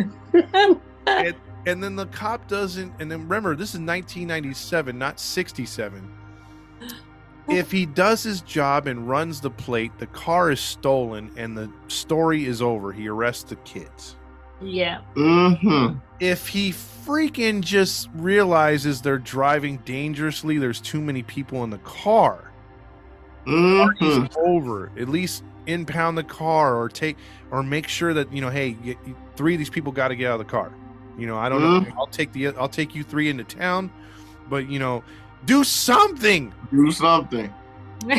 [1.05, 2.93] and then the cop doesn't.
[2.99, 6.11] And then remember, this is 1997, not 67.
[7.49, 11.69] If he does his job and runs the plate, the car is stolen and the
[11.87, 12.91] story is over.
[12.93, 14.15] He arrests the kids.
[14.65, 15.01] Yeah.
[15.15, 15.97] Mm-hmm.
[16.19, 22.51] If he freaking just realizes they're driving dangerously, there's too many people in the car.
[23.45, 24.25] Mm-hmm.
[24.37, 24.91] Over.
[24.97, 27.17] At least impound the car or take
[27.51, 30.15] or make sure that you know, hey, y- y- three of these people got to
[30.15, 30.71] get out of the car.
[31.17, 31.85] You know, I don't know.
[31.97, 33.91] I'll take the I'll take you three into town,
[34.49, 35.03] but you know,
[35.45, 36.53] do something.
[36.71, 37.53] Do something.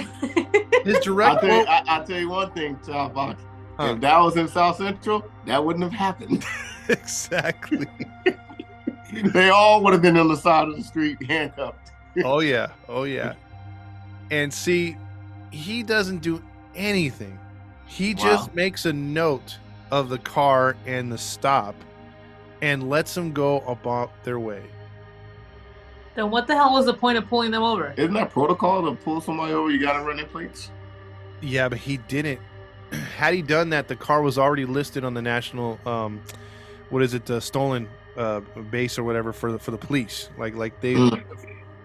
[0.84, 1.68] His I'll tell, you, quote.
[1.68, 3.42] I, I'll tell you one thing, Child Box.
[3.76, 3.94] Huh.
[3.94, 6.44] If that was in South Central, that wouldn't have happened.
[6.88, 7.86] exactly.
[9.32, 11.92] they all would have been on the side of the street handcuffed.
[12.24, 12.68] Oh yeah.
[12.88, 13.34] Oh yeah.
[14.30, 14.96] And see,
[15.50, 16.42] he doesn't do
[16.74, 17.38] anything.
[17.86, 19.58] He just makes a note
[19.90, 21.76] of the car and the stop
[22.62, 24.62] and lets them go about their way.
[26.14, 27.94] then what the hell was the point of pulling them over?
[27.96, 29.70] Isn't that protocol to pull somebody over?
[29.70, 30.70] You got to run their plates.
[31.40, 32.40] Yeah, but he didn't.
[33.16, 36.20] Had he done that, the car was already listed on the national, um,
[36.90, 38.40] what is it, uh, stolen uh,
[38.70, 40.28] base or whatever for the for the police.
[40.38, 41.22] Like like they, Mm.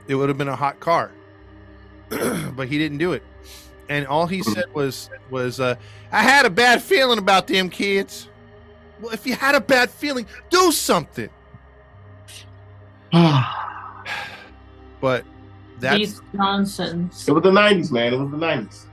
[0.07, 1.11] it would have been a hot car,
[2.09, 3.23] but he didn't do it.
[3.89, 5.75] And all he said was was uh,
[6.11, 8.27] I had a bad feeling about them kids.
[9.01, 11.29] Well, if you had a bad feeling, do something.
[15.01, 15.23] But
[15.79, 17.25] that's These nonsense.
[17.27, 18.13] It was the '90s, man.
[18.13, 18.85] It was the '90s.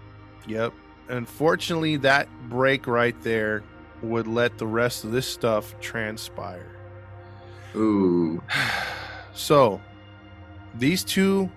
[0.46, 0.72] Yep.
[1.08, 3.62] Unfortunately, that break right there
[4.02, 6.70] would let the rest of this stuff transpire.
[7.74, 8.42] Ooh.
[9.38, 9.82] So,
[10.76, 11.50] these two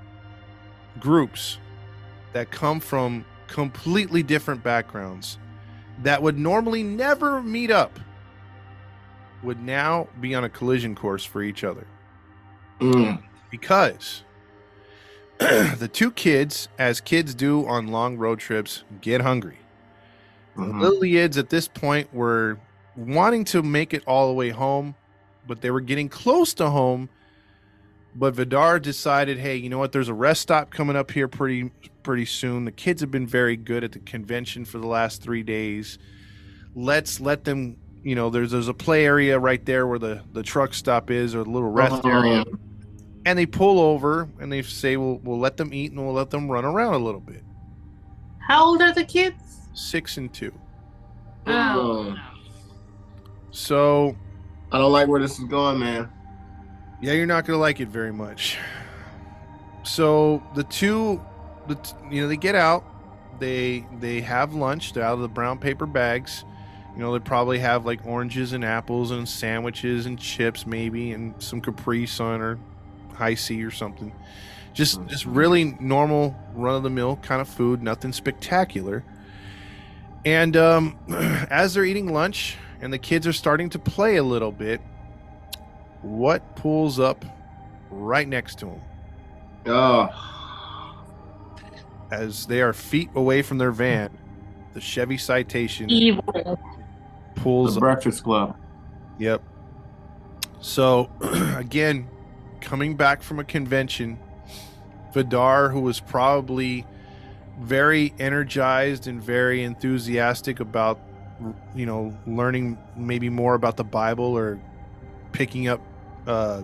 [1.00, 1.60] groups
[2.34, 5.38] that come from completely different backgrounds
[6.04, 7.97] that would normally never meet up
[9.43, 11.88] would now be on a collision course for each other
[12.82, 13.24] Mm.
[13.50, 14.24] because
[15.77, 19.57] the two kids, as kids do on long road trips, get hungry.
[20.55, 20.81] The Mhm.
[20.81, 22.57] Lillelids at this point were
[22.97, 24.95] wanting to make it all the way home,
[25.47, 27.07] but they were getting close to home.
[28.15, 29.91] But Vidar decided, hey, you know what?
[29.93, 31.71] There's a rest stop coming up here pretty
[32.03, 32.65] pretty soon.
[32.65, 35.99] The kids have been very good at the convention for the last three days.
[36.75, 40.43] Let's let them, you know, there's there's a play area right there where the the
[40.43, 42.09] truck stop is, or the little rest Uh-huh.
[42.09, 42.43] area.
[43.26, 46.30] And they pull over and they say, "We'll we'll let them eat and we'll let
[46.30, 47.43] them run around a little bit."
[48.39, 49.59] How old are the kids?
[49.74, 50.53] Six and two.
[51.45, 52.15] Oh.
[53.51, 54.15] So
[54.72, 56.09] I don't like where this is going, man.
[57.01, 58.57] Yeah, you're not gonna like it very much.
[59.84, 61.22] So the two,
[61.67, 62.84] the t- you know, they get out,
[63.39, 64.93] they they have lunch.
[64.93, 66.43] They're out of the brown paper bags.
[66.95, 71.34] You know, they probably have like oranges and apples and sandwiches and chips, maybe, and
[71.41, 72.59] some Capri Sun or
[73.20, 74.11] High C or something.
[74.74, 79.03] Just just really normal, run of the mill kind of food, nothing spectacular.
[80.26, 80.97] And um,
[81.49, 84.80] as they're eating lunch and the kids are starting to play a little bit,
[86.01, 87.26] what pulls up
[87.91, 88.82] right next to them
[89.67, 90.07] Oh.
[92.11, 94.09] as they are feet away from their van?
[94.74, 96.57] The Chevy Citation Evil.
[97.36, 97.82] pulls The up.
[97.82, 98.55] Breakfast Club.
[99.17, 99.41] Yep.
[100.61, 101.09] So,
[101.57, 102.07] again,
[102.62, 104.20] coming back from a convention,
[105.14, 106.86] Vidar, who was probably
[107.60, 110.99] very energized and very enthusiastic about,
[111.76, 114.60] you know, learning maybe more about the Bible or
[115.32, 115.82] picking up
[116.28, 116.64] uh,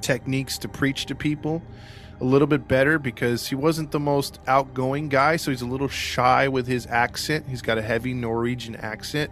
[0.00, 1.62] techniques to preach to people
[2.20, 5.36] a little bit better because he wasn't the most outgoing guy.
[5.36, 7.46] So he's a little shy with his accent.
[7.48, 9.30] He's got a heavy Norwegian accent.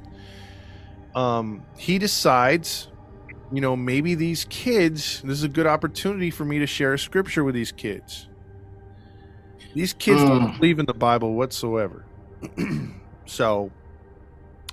[1.15, 2.89] Um, he decides
[3.53, 6.99] you know, maybe these kids, this is a good opportunity for me to share a
[6.99, 8.29] scripture with these kids.
[9.75, 10.59] These kids don't Mm.
[10.61, 12.05] believe in the Bible whatsoever.
[13.27, 13.71] so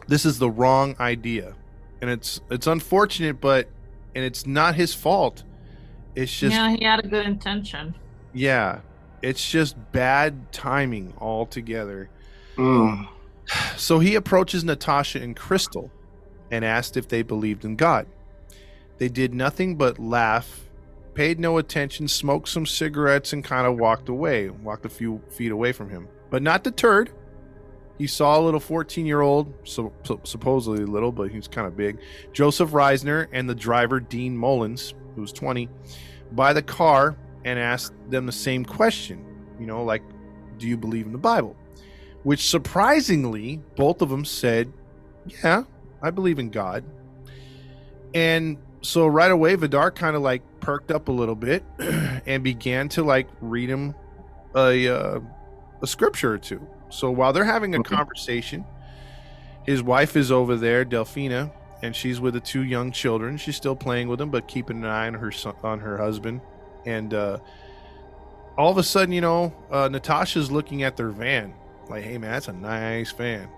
[0.07, 1.55] this is the wrong idea.
[2.01, 3.69] And it's it's unfortunate, but
[4.15, 5.43] and it's not his fault.
[6.15, 7.95] It's just yeah, he had a good intention.
[8.33, 8.79] yeah,
[9.21, 12.09] it's just bad timing altogether.
[12.57, 13.07] Mm.
[13.75, 15.91] So he approaches Natasha and Crystal
[16.49, 18.07] and asked if they believed in God.
[19.03, 20.61] They did nothing but laugh,
[21.13, 25.51] paid no attention, smoked some cigarettes, and kind of walked away, walked a few feet
[25.51, 26.07] away from him.
[26.29, 27.11] But not deterred.
[27.97, 31.67] He he saw a little 14 year old, so, so- supposedly little, but he's kind
[31.67, 31.99] of big,
[32.31, 35.67] Joseph Risner and the driver Dean Mullins, who was 20,
[36.31, 39.25] by the car and asked them the same question.
[39.59, 40.03] You know, like,
[40.57, 41.57] do you believe in the Bible?
[42.23, 44.71] Which surprisingly, both of them said,
[45.43, 45.65] yeah,
[46.01, 46.85] I believe in God.
[48.13, 52.89] And so right away, Vidar kind of like perked up a little bit and began
[52.89, 53.95] to like read him
[54.55, 55.19] a uh,
[55.81, 56.67] a scripture or two.
[56.89, 57.81] So while they're having a Okay.
[57.81, 58.65] conversation,
[59.63, 63.37] his wife is over there, Delfina, and she's with the two young children.
[63.37, 66.41] She's still playing with them, but keeping an eye on her son, on her husband.
[66.85, 67.39] And uh,
[68.57, 71.55] all of a sudden, you know, uh, Natasha's looking at their van,
[71.89, 73.49] like, "Hey, man, that's a nice van.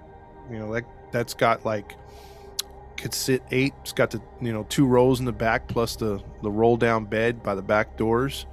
[0.50, 1.98] You know, like that's got like."
[2.98, 3.74] Could sit eight.
[3.82, 7.06] It's got the you know two rows in the back plus the the roll down
[7.06, 8.46] bed by the back doors.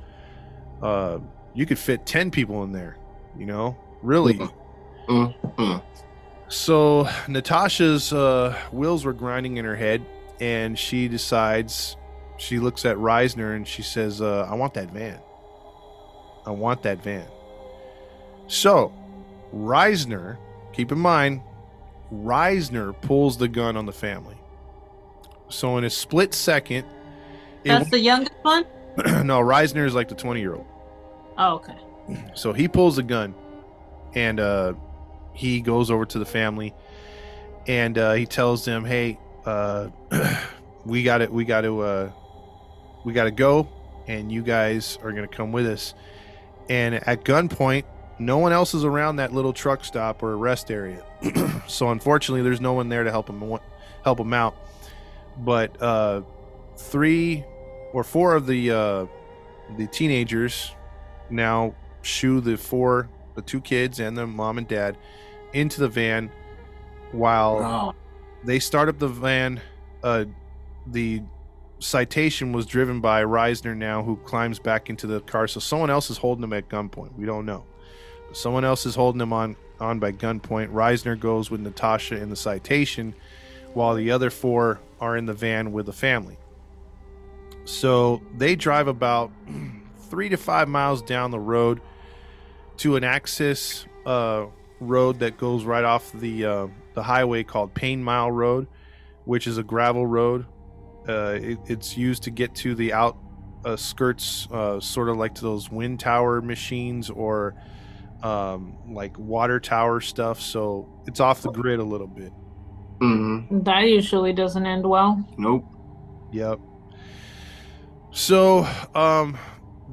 [0.83, 1.19] Uh,
[1.55, 2.97] you could fit ten people in there.
[3.39, 4.35] You know, really.
[5.09, 5.83] Mm, mm.
[6.49, 10.05] So Natasha's uh, wheels were grinding in her head,
[10.41, 11.97] and she decides.
[12.39, 15.21] She looks at Risner and she says, uh, "I want that van.
[16.45, 17.27] I want that van."
[18.49, 18.93] So
[19.55, 20.37] Risner,
[20.73, 21.43] keep in mind,
[22.13, 24.37] Risner pulls the gun on the family.
[25.49, 26.87] So in a split second,
[27.65, 28.65] it That's the youngest one?
[29.27, 30.67] no, Risner is like the 20 year old.
[31.39, 31.77] Oh, okay.
[32.35, 33.35] So he pulls the gun
[34.15, 34.75] and uh,
[35.33, 36.75] he goes over to the family
[37.67, 39.89] and uh, he tells them, "Hey, uh,
[40.85, 41.33] we got it.
[41.33, 41.81] We got to.
[41.81, 42.13] Uh,
[43.05, 43.69] we got to go,
[44.07, 45.95] and you guys are gonna come with us."
[46.69, 47.85] And at gunpoint,
[48.25, 51.05] no one else is around that little truck stop or rest area.
[51.67, 53.59] so unfortunately, there's no one there to help him
[54.05, 54.57] help him out.
[55.39, 56.23] But uh,
[56.77, 57.45] three
[57.93, 59.07] or four of the uh,
[59.77, 60.73] the teenagers
[61.31, 64.99] now shoo the four the two kids and the mom and dad
[65.53, 66.31] into the van
[67.13, 67.95] while Oh,
[68.45, 69.61] they start up the van
[70.03, 70.25] uh
[70.87, 71.23] the
[71.79, 76.11] citation was driven by Risner now who climbs back into the car so someone else
[76.11, 77.65] is holding him at gunpoint we don't know
[78.33, 82.37] someone else is holding him on on by gunpoint Risner goes with Natasha in the
[82.37, 83.15] citation
[83.75, 86.37] while the other four are in the van with the family
[87.65, 89.31] so they drive about
[90.11, 91.81] three to five miles down the road
[92.79, 94.47] to an access uh,
[94.81, 98.67] road that goes right off the uh, the highway called Payne Mile Road,
[99.25, 100.47] which is a gravel road.
[101.09, 103.17] Uh, it, it's used to get to the out
[103.65, 107.55] uh, skirts, uh, sort of like to those wind tower machines or
[108.23, 110.41] um, like water tower stuff.
[110.41, 112.33] So it's off the grid a little bit.
[113.01, 113.65] mhm.
[113.65, 115.25] That usually doesn't end well.
[115.37, 115.65] Nope.
[116.33, 116.59] Yep.
[118.13, 119.37] So, um,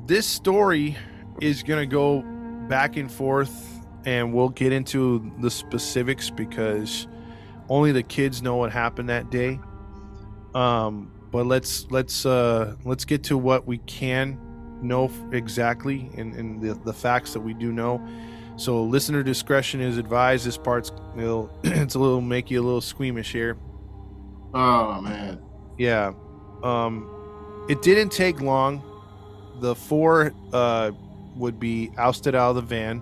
[0.05, 0.97] this story
[1.41, 2.21] is gonna go
[2.67, 7.07] back and forth, and we'll get into the specifics because
[7.69, 9.59] only the kids know what happened that day.
[10.53, 14.39] Um, but let's let's uh, let's get to what we can
[14.81, 18.05] know exactly and, and the, the facts that we do know.
[18.57, 20.45] So, listener discretion is advised.
[20.45, 23.57] This part's it'll, it's a little make you a little squeamish here.
[24.53, 25.41] Oh man.
[25.77, 26.13] Yeah.
[26.63, 28.83] Um it didn't take long.
[29.59, 30.91] The four uh
[31.35, 33.01] would be ousted out of the van.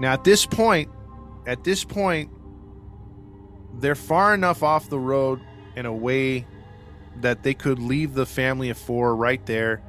[0.00, 0.90] Now at this point,
[1.46, 2.30] at this point
[3.78, 5.40] they're far enough off the road
[5.76, 6.46] and away
[7.20, 9.82] that they could leave the family of four right there.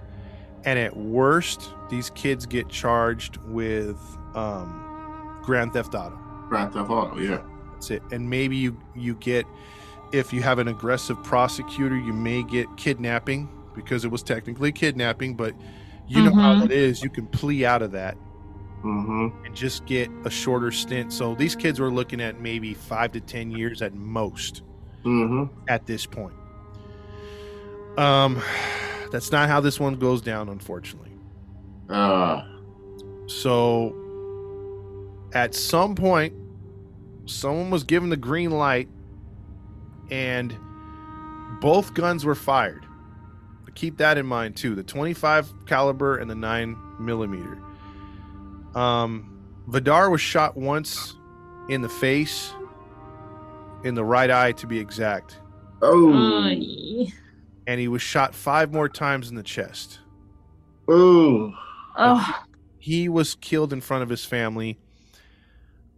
[0.68, 3.98] And at worst, these kids get charged with
[4.36, 6.18] um Grand Theft Auto.
[6.50, 7.18] Grand Theft Auto.
[7.18, 7.42] Yeah.
[7.72, 8.04] That's it.
[8.12, 9.46] And maybe you you get
[10.12, 15.36] if you have an aggressive prosecutor, you may get kidnapping because it was technically kidnapping,
[15.36, 15.54] but
[16.08, 16.66] you know how Mhm.
[16.66, 17.02] it is.
[17.02, 18.18] You can plea out of that
[18.84, 19.46] Mm-hmm.
[19.46, 21.12] and just get a shorter stint.
[21.14, 24.64] So these kids were looking at maybe five to ten years at most
[25.06, 25.46] Mm-hmm.
[25.70, 26.34] at this point.
[27.98, 28.42] Um,
[29.12, 31.12] that's not how this one goes down, unfortunately.
[31.90, 32.44] Uh.
[33.28, 33.96] So
[35.34, 36.34] at some point,
[37.26, 38.88] someone was given the green light
[40.10, 40.56] and
[41.60, 42.86] both guns were fired.
[43.76, 44.74] Keep that in mind too.
[44.74, 47.60] The 25 caliber and the 9 millimeter.
[48.74, 51.16] Um, Vidar was shot once
[51.70, 52.52] in the face,
[53.84, 55.38] in the right eye to be exact,
[55.84, 57.06] Oh.
[57.68, 57.72] Ay.
[57.72, 60.00] and he was shot five more times in the chest.
[60.88, 61.54] Oh.
[61.98, 62.44] Oh,
[62.78, 64.80] he was killed in front of his family.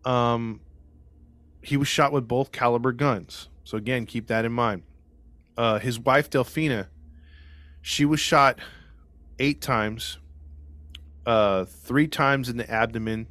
[0.06, 0.62] Um,
[1.62, 3.50] he was shot with both caliber guns.
[3.64, 4.84] So again, keep that in mind.
[5.58, 6.88] Uh, his wife Delfina,
[7.82, 8.60] she was shot
[9.40, 10.18] eight times,
[11.26, 13.28] uh, three times in the abdomen,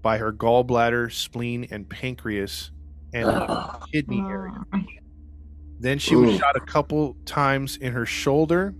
[0.00, 2.70] by her gallbladder, spleen, and pancreas
[3.12, 3.28] and
[3.92, 4.64] kidney area.
[5.80, 8.74] Then she was shot a couple times in her shoulder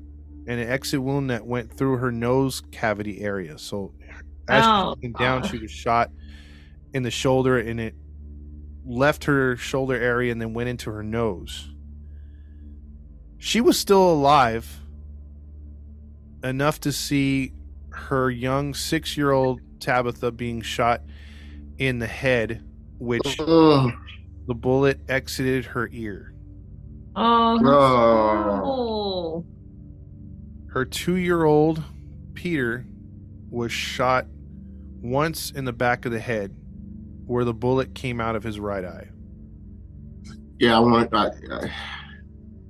[0.46, 3.56] and an exit wound that went through her nose cavity area.
[3.58, 3.94] So
[4.48, 5.50] as she Oh, was looking down, God.
[5.50, 6.10] she was shot
[6.92, 7.94] in the shoulder and it
[8.84, 11.70] left her shoulder area and then went into her nose.
[13.38, 14.80] She was still alive
[16.44, 17.52] enough to see
[17.90, 21.00] her young six year old Tabitha being shot
[21.78, 22.62] in the head,
[22.98, 23.90] which Ugh.
[24.46, 26.34] the bullet exited her ear.
[27.16, 27.70] Oh, that's No.
[27.80, 29.46] horrible.
[30.68, 31.82] Her two year old
[32.34, 32.86] Peter
[33.50, 34.26] was shot
[35.02, 36.54] once in the back of the head
[37.26, 39.08] where the bullet came out of his right eye.
[40.58, 41.12] Yeah, I want.
[41.14, 41.72] I, I,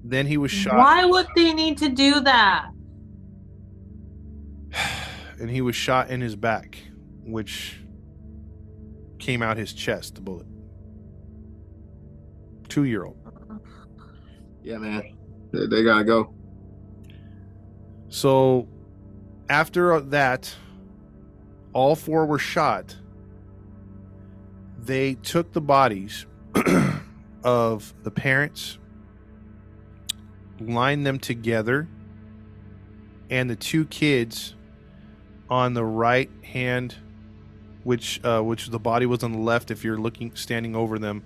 [0.05, 2.70] Then he was shot Why would they need to do that?
[5.41, 6.78] and he was shot in his back,
[7.24, 7.80] which
[9.18, 10.47] came out his chest, the bullet.
[12.68, 13.19] Two year old.
[14.70, 15.02] Yeah, man,
[15.52, 16.32] they, they gotta go.
[18.08, 18.68] So
[19.48, 20.54] after that,
[21.72, 22.96] all four were shot.
[24.78, 26.26] They took the bodies
[27.44, 28.78] of the parents,
[30.60, 31.88] lined them together,
[33.28, 34.54] and the two kids
[35.48, 36.94] on the right hand,
[37.82, 39.72] which uh, which the body was on the left.
[39.72, 41.24] If you're looking standing over them,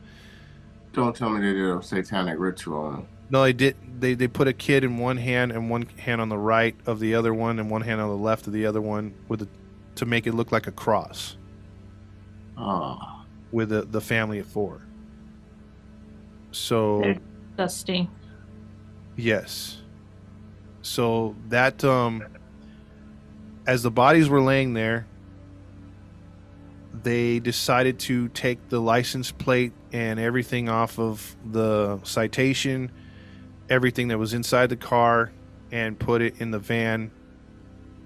[0.95, 3.07] Don't tell me they did a satanic ritual.
[3.31, 3.77] No, they did.
[4.01, 7.01] They they put a kid in one hand and one hand on the right of
[7.01, 9.49] the other one, and one hand on the left of the other one, with a,
[9.97, 11.37] to make it look like a cross
[12.57, 12.99] Oh,
[13.51, 14.83] with the the family of four.
[16.53, 17.18] So They're-
[17.57, 18.09] Dusty.
[19.16, 19.79] yes,
[20.83, 22.22] so that um,
[23.66, 25.07] as the bodies were laying there,
[27.03, 32.91] they decided to take the license plate and everything off of the citation,
[33.69, 35.33] everything that was inside the car,
[35.73, 37.11] and put it in the van.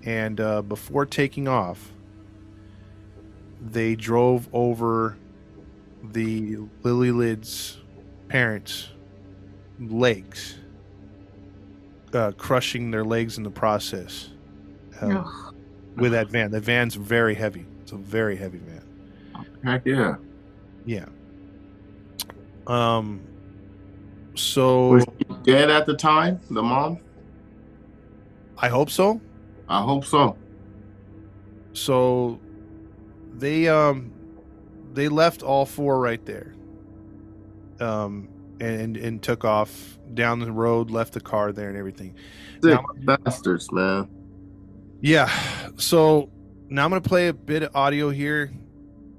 [0.05, 1.93] And uh, before taking off,
[3.61, 5.17] they drove over
[6.03, 7.79] the Lillelid's
[8.29, 8.89] parents'
[9.81, 10.57] legs,
[12.13, 14.31] uh, crushing their legs in the process
[15.03, 15.55] uh, Ugh.
[15.97, 16.51] with that van.
[16.51, 17.67] The van's very heavy.
[17.83, 19.47] It's a very heavy van.
[19.65, 20.17] heck yeah.
[20.87, 21.07] Yeah.
[22.67, 23.21] Um.
[24.35, 26.39] So Was she dead at the time?
[26.51, 26.99] The mom?
[28.59, 29.21] I hope so.
[29.69, 30.37] I hope so.
[31.73, 32.39] So
[33.35, 34.13] they um
[34.93, 36.55] they left all four right there.
[37.81, 38.29] Um
[38.61, 42.15] and and took off down the road, left the car there and everything.
[42.63, 44.09] Sick bastards, man.
[45.01, 45.31] Yeah.
[45.77, 46.31] So
[46.69, 48.53] now I'm gonna play a bit of audio here,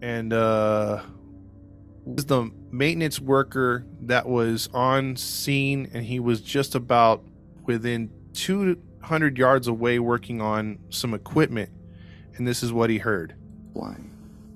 [0.02, 1.02] and uh,
[2.06, 7.24] this is the maintenance worker that was on scene, and he was just about
[7.65, 11.70] within 200 yards away working on some equipment,
[12.36, 13.36] and this is what he heard.
[13.74, 13.95] why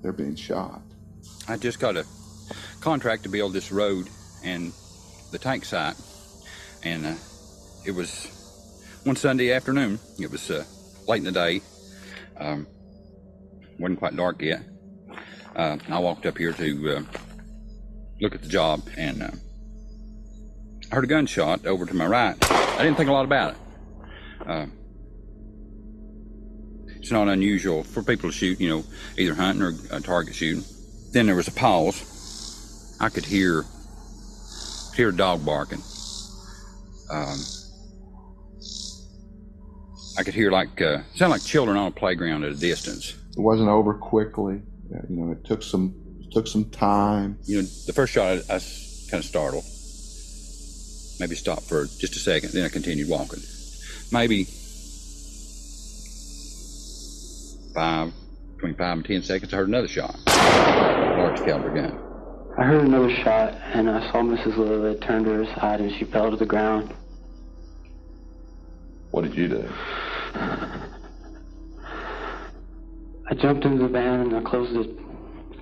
[0.02, 0.82] They're being shot.
[1.48, 2.04] I just got a
[2.80, 4.08] contract to build this road
[4.44, 4.72] and
[5.30, 5.96] the tank site,
[6.82, 7.14] and uh,
[7.84, 8.30] it was
[9.04, 9.98] one Sunday afternoon.
[10.18, 10.64] It was uh,
[11.06, 11.60] late in the day.
[12.38, 12.66] Um,
[13.78, 14.62] wasn't quite dark yet.
[15.56, 17.02] Uh, I walked up here to uh,
[18.20, 19.30] look at the job, and uh,
[20.90, 22.36] I heard a gunshot over to my right.
[22.50, 23.58] I didn't think a lot about it.
[24.46, 24.66] Uh,
[26.96, 28.84] it's not unusual for people to shoot, you know,
[29.18, 30.64] either hunting or uh, target shooting.
[31.12, 32.96] Then there was a pause.
[33.00, 33.64] I could hear
[34.96, 35.82] hear a dog barking.
[37.10, 37.38] Um,
[40.16, 43.14] I could hear like uh, sound like children on a playground at a distance.
[43.36, 44.62] It wasn't over quickly.
[45.08, 45.94] You know, it took some
[46.34, 47.38] took some time.
[47.44, 49.64] You know, the first shot I, I was kind of startled.
[51.20, 53.40] Maybe stopped for just a second, then I continued walking.
[54.10, 54.44] Maybe
[57.72, 58.12] five,
[58.56, 60.18] between five and ten seconds, I heard another shot.
[60.26, 62.00] Large caliber gun.
[62.58, 64.54] I heard another shot, and I saw Mrs.
[64.56, 66.92] Lillelid turn to her side, and she fell to the ground.
[69.12, 69.68] What did you do?
[73.30, 75.03] I jumped into the van, and I closed the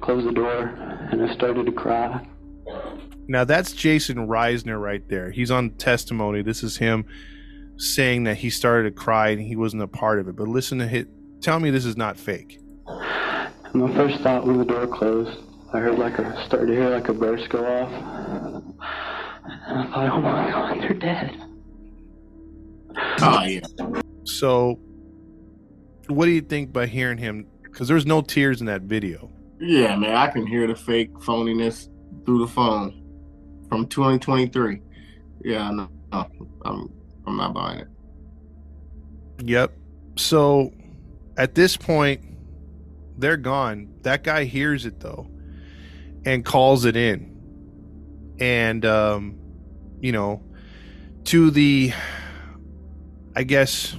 [0.02, 0.66] closed the door,
[1.10, 2.26] and I started to cry.
[3.28, 5.30] Now that's Jason Risner right there.
[5.30, 6.42] He's on testimony.
[6.42, 7.06] This is him
[7.76, 10.36] saying that he started to cry and he wasn't a part of it.
[10.36, 11.08] But listen to hit.
[11.40, 12.60] Tell me this is not fake.
[12.86, 15.38] And my first thought when the door closed,
[15.72, 17.90] I heard like a started to hear like a burst go off,
[19.66, 21.40] and I thought, oh my God, they're dead.
[23.22, 23.60] Oh yeah.
[24.24, 24.78] So,
[26.08, 27.46] what do you think by hearing him?
[27.62, 29.30] Because there's no tears in that video.
[29.64, 31.88] Yeah, man, I can hear the fake phoniness
[32.24, 33.00] through the phone
[33.68, 34.80] from 2023.
[35.44, 36.26] Yeah, no, no
[36.64, 36.92] I'm
[37.28, 37.88] I'm not buying it.
[39.44, 39.72] Yep.
[40.16, 40.72] So
[41.36, 42.24] at this point,
[43.16, 43.94] they're gone.
[44.02, 45.30] That guy hears it though
[46.26, 47.30] and calls it in.
[48.40, 49.38] And um,
[50.00, 50.42] you know,
[51.26, 51.92] to the
[53.36, 53.96] I guess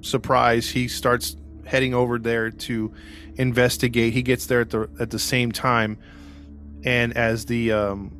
[0.00, 2.92] surprise, he starts heading over there to
[3.36, 4.12] investigate.
[4.12, 5.98] He gets there at the at the same time,
[6.84, 8.10] and as the um,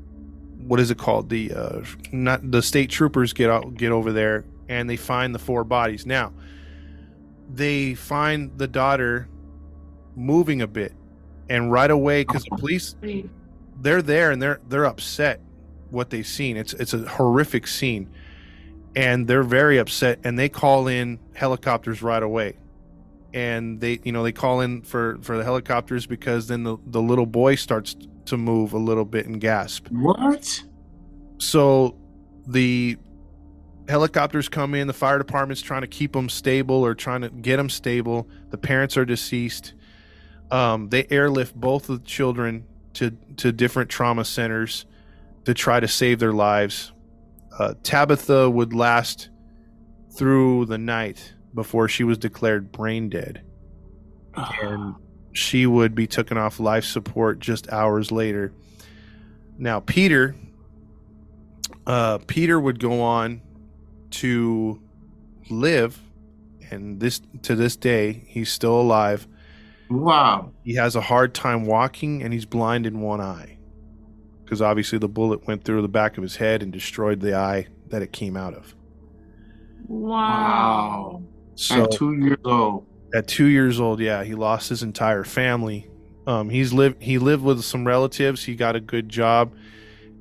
[0.58, 1.28] what is it called?
[1.28, 5.38] The uh, not the state troopers get out get over there and they find the
[5.38, 6.06] four bodies.
[6.06, 6.32] Now
[7.52, 9.28] they find the daughter
[10.16, 10.92] moving a bit,
[11.48, 12.96] and right away because the police
[13.80, 15.40] they're there and they're they're upset
[15.90, 16.56] what they've seen.
[16.56, 18.10] It's it's a horrific scene,
[18.94, 22.56] and they're very upset and they call in helicopters right away
[23.36, 27.02] and they you know they call in for for the helicopters because then the the
[27.02, 29.88] little boy starts to move a little bit and gasp.
[29.90, 30.64] What?
[31.38, 31.96] so
[32.46, 32.96] the
[33.88, 37.58] helicopters come in the fire department's trying to keep them stable or trying to get
[37.58, 38.26] them stable.
[38.50, 39.74] The parents are deceased.
[40.50, 42.64] Um, they airlift both of the children
[42.94, 44.86] to to different trauma centers
[45.44, 46.92] to try to save their lives.
[47.58, 49.28] Uh, tabitha would last
[50.10, 53.42] through the night before she was declared brain dead.
[54.62, 54.94] And
[55.32, 58.52] she would be taken off life support just hours later.
[59.58, 60.36] Now peter
[61.86, 63.40] uh, peter would go on
[64.10, 64.80] to
[65.50, 66.00] live
[66.70, 69.26] and this to this day he's still alive.
[69.88, 70.50] Wow.
[70.64, 73.58] he has a hard time walking and he's blind in one eye.
[74.44, 77.68] Because obviously the bullet went through the back of his head and destroyed the eye
[77.88, 78.74] that it came out of.
[79.86, 81.22] Wow.
[81.56, 82.86] So At two years old.
[83.14, 85.90] at two years old yeah he lost his entire family.
[86.26, 88.44] Um, he's lived he lived with some relatives.
[88.44, 89.52] He got a good job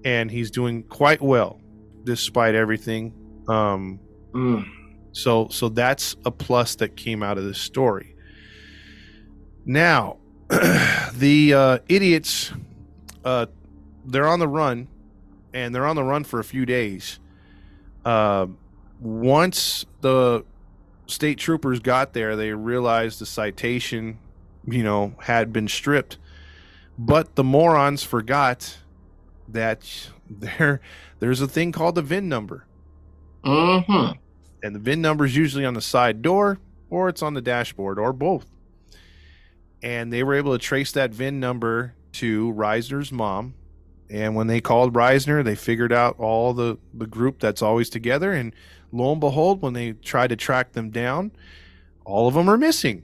[0.04, 1.60] and he's doing quite well
[2.04, 3.14] despite everything.
[3.48, 4.00] Um,
[4.34, 4.66] Mm.
[5.14, 8.16] so so that's a plus that came out of this story.
[9.66, 10.18] Now
[10.50, 12.52] the uh, idiots
[13.24, 13.48] uh,
[14.06, 14.88] they're on the run
[15.54, 17.20] and they're on the run for a few days.
[18.04, 18.46] Uh,
[19.00, 20.44] once the
[21.08, 24.18] state troopers got there they realized the citation
[24.68, 26.18] you know had been stripped
[26.98, 28.78] but the morons forgot
[29.48, 30.82] that there
[31.20, 32.66] there's a thing called the vin number
[33.44, 34.18] Mm-hmm.
[34.64, 36.58] and the VIN number is usually on the side door
[36.90, 38.48] or it's on the dashboard or both.
[39.84, 43.54] And they were able to trace that VIN number to Risner's mom.
[44.10, 48.32] And when they called Risner, they figured out all the, the group that's always together.
[48.32, 48.54] And
[48.92, 51.32] lo and behold, when they tried to track them down,
[52.06, 53.04] all of them are missing.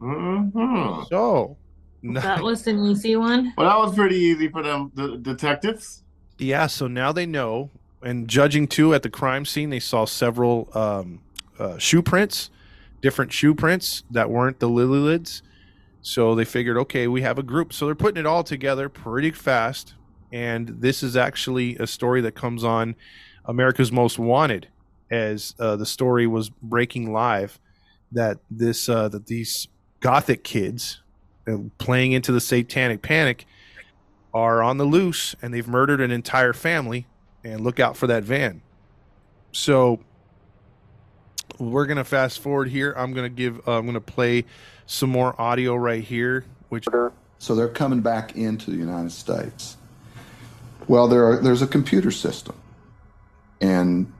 [0.00, 1.04] Mm-hmm.
[1.08, 1.56] So,
[2.02, 3.52] That was an easy one.
[3.56, 6.04] Well, that was pretty easy for them, the detectives.
[6.38, 7.70] Yeah, so now they know.
[8.02, 11.20] And judging too at the crime scene, they saw several um,
[11.58, 12.50] uh, shoe prints,
[13.00, 15.42] different shoe prints that weren't the Lillelids.
[16.08, 17.74] So they figured, okay, we have a group.
[17.74, 19.92] So they're putting it all together pretty fast.
[20.32, 22.96] And this is actually a story that comes on
[23.44, 24.68] America's Most Wanted,
[25.10, 27.60] as uh, the story was breaking live
[28.12, 29.68] that this uh, that these
[30.00, 31.02] gothic kids
[31.46, 33.44] uh, playing into the satanic panic
[34.32, 37.06] are on the loose and they've murdered an entire family
[37.44, 38.62] and look out for that van
[39.52, 39.98] so
[41.58, 44.44] we're gonna fast forward here i'm gonna give uh, i'm gonna play
[44.88, 46.86] some more audio right here which
[47.38, 49.76] So they're coming back into the United States.
[50.88, 52.56] Well, there are, there's a computer system,
[53.60, 54.10] and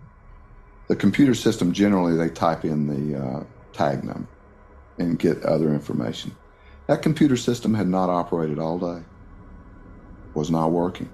[0.88, 4.28] the computer system generally they type in the uh, tag number
[4.98, 6.36] and get other information.
[6.86, 9.02] That computer system had not operated all day.
[10.34, 11.08] Was not working.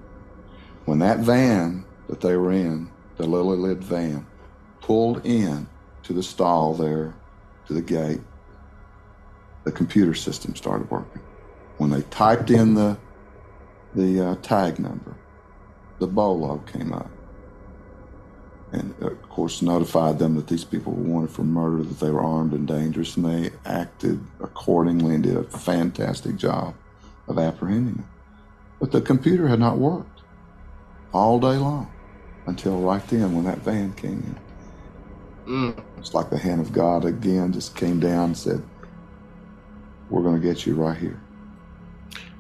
[0.85, 4.27] When that van that they were in, the Lillelid van,
[4.81, 5.69] pulled in
[6.03, 7.15] to the stall there,
[7.67, 8.21] to the gate,
[9.65, 11.23] the computer system started working
[11.79, 12.97] when they typed in the
[13.95, 15.15] the uh, tag number,
[16.01, 17.09] the bolo came up,
[18.73, 22.11] and uh, of course notified them that these people were wanted for murder, that they
[22.11, 26.75] were armed and dangerous, and they acted accordingly and did a fantastic job
[27.29, 28.09] of apprehending them.
[28.81, 30.23] But the computer had not worked
[31.13, 31.91] all day long
[32.47, 34.37] until right then when that van came
[35.47, 35.73] in.
[35.73, 35.85] Mm.
[35.99, 38.63] It's like the hand of God again just came down and said,
[40.11, 41.21] "We're going to get you right here."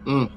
[0.06, 0.30] Mm.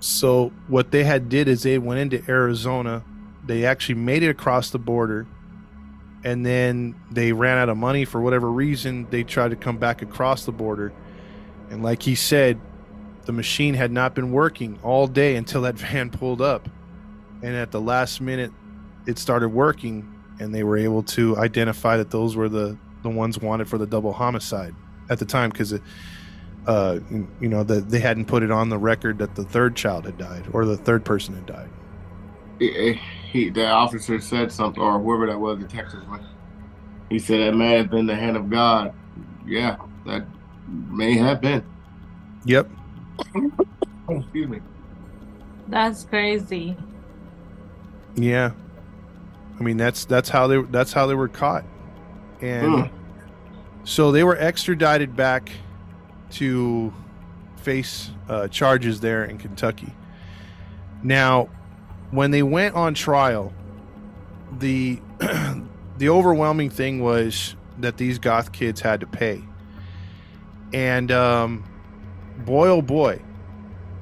[0.00, 3.04] so what they had did is they went into arizona
[3.46, 5.28] they actually made it across the border
[6.24, 10.02] and then they ran out of money for whatever reason they tried to come back
[10.02, 10.92] across the border
[11.70, 12.60] and like he said
[13.28, 16.66] the machine had not been working all day until that van pulled up,
[17.42, 18.50] and at the last minute,
[19.06, 20.10] it started working,
[20.40, 23.86] and they were able to identify that those were the the ones wanted for the
[23.86, 24.74] double homicide
[25.10, 25.74] at the time because.
[26.66, 27.00] Uh,
[27.40, 30.18] you know that they hadn't put it on the record that the third child had
[30.18, 31.70] died or the third person had died.
[32.58, 33.00] He,
[33.32, 36.26] he, the officer said something, or whoever that was, in Texas one.
[37.08, 38.92] He said that may have been the hand of God.
[39.46, 40.26] Yeah, that
[40.66, 41.64] may have been.
[42.44, 42.68] Yep.
[44.10, 44.60] Excuse me.
[45.68, 46.76] That's crazy.
[48.14, 48.50] Yeah.
[49.58, 51.64] I mean that's that's how they that's how they were caught.
[52.42, 52.90] And Mm.
[53.88, 55.50] So they were extradited back
[56.32, 56.92] to
[57.56, 59.90] face uh, charges there in Kentucky.
[61.02, 61.48] Now,
[62.10, 63.50] when they went on trial,
[64.58, 65.00] the
[65.96, 69.42] the overwhelming thing was that these goth kids had to pay.
[70.74, 71.64] And um,
[72.44, 73.22] boy, oh boy,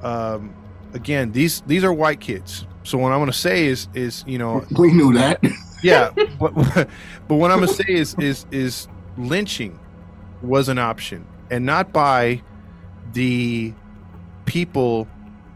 [0.03, 0.53] um,
[0.91, 2.67] again, these these are white kids.
[2.83, 5.41] So what I'm going to say is is you know We knew that.
[5.81, 6.53] yeah, but
[7.29, 9.79] but what I'm going to say is is is lynching
[10.41, 12.41] was an option, and not by
[13.13, 13.73] the
[14.45, 15.07] people.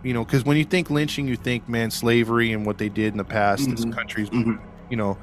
[0.04, 3.14] You know, because when you think lynching, you think man slavery and what they did
[3.14, 3.70] in the past.
[3.70, 3.94] This Mhm.
[3.94, 4.60] country's Mhm.
[4.90, 5.18] you know,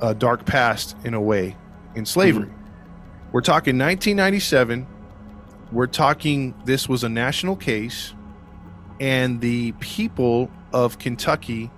[0.00, 1.56] uh, dark past in a way
[1.94, 2.50] in slavery.
[3.32, 4.86] We're talking 1997.
[5.70, 8.12] We're talking this was a national case,
[9.00, 11.70] and the people of Kentucky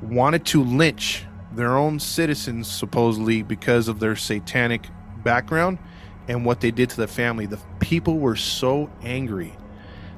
[0.00, 4.82] wanted to lynch their own citizens, supposedly because of their satanic
[5.28, 5.78] background
[6.26, 7.44] and what they did to the family.
[7.44, 9.52] The people were so angry,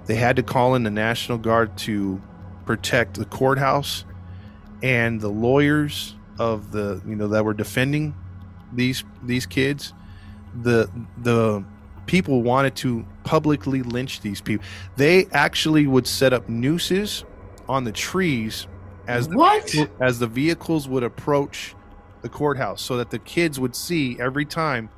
[0.06, 2.22] they had to call in the National Guard to
[2.64, 4.04] protect the courthouse
[4.82, 8.14] and the lawyers of the you know that were defending
[8.72, 9.92] these these kids
[10.62, 10.88] the
[11.18, 11.64] the
[12.06, 14.64] people wanted to publicly lynch these people
[14.96, 17.24] they actually would set up nooses
[17.68, 18.68] on the trees
[19.08, 19.74] as the, What?
[20.00, 21.74] as the vehicles would approach
[22.22, 24.88] the courthouse so that the kids would see every time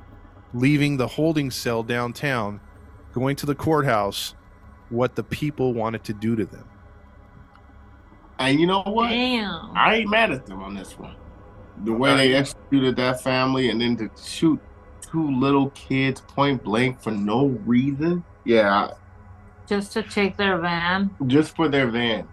[0.53, 2.59] leaving the holding cell downtown
[3.11, 4.35] going to the courthouse
[4.89, 6.67] what the people wanted to do to them
[8.39, 9.09] And you know what?
[9.09, 9.71] Damn.
[9.75, 11.15] I ain't mad at them on this one.
[11.83, 14.59] The way they executed that family and then to shoot
[15.01, 18.23] two little kids point blank for no reason.
[18.45, 18.91] Yeah,
[19.67, 21.11] Just to take their van.
[21.27, 22.27] just for their van.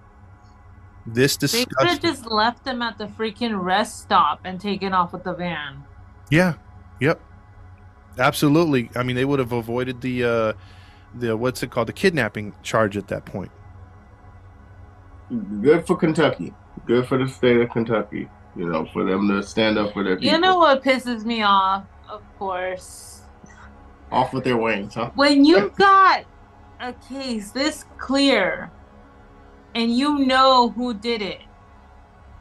[1.06, 5.12] this They could have just left them at the freaking rest stop and taken off
[5.12, 5.84] with the van.
[6.30, 6.54] Yeah.
[7.00, 7.20] Yep.
[8.18, 8.90] Absolutely.
[8.94, 10.52] I mean, they would have avoided the uh
[11.14, 13.50] the what's it called the kidnapping charge at that point.
[15.60, 16.52] Good for Kentucky.
[16.86, 18.28] Good for the state of Kentucky.
[18.56, 20.32] You know, for them to stand up for their people.
[20.32, 21.84] You know what pisses me off?
[22.08, 23.22] Of course.
[24.10, 25.10] Off with their wings, huh?
[25.14, 26.24] When you got
[26.80, 28.72] a case this clear
[29.76, 31.42] and you know who did it,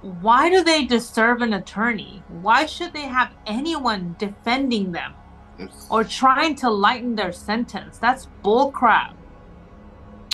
[0.02, 2.24] why do they deserve an attorney?
[2.42, 5.14] Why should they have anyone defending them
[5.60, 7.98] It's- or trying to lighten their sentence?
[7.98, 9.14] That's bullcrap.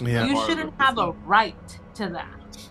[0.02, 0.26] Yeah.
[0.26, 1.56] you shouldn't have a right
[1.96, 2.70] to that.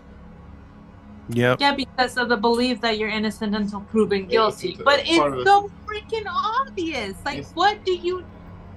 [1.29, 1.59] Yep.
[1.59, 4.69] Yeah, because of the belief that you're innocent until proven guilty.
[4.73, 7.15] it's- But it's part it's of the- so freaking obvious.
[7.25, 8.23] Like, what do you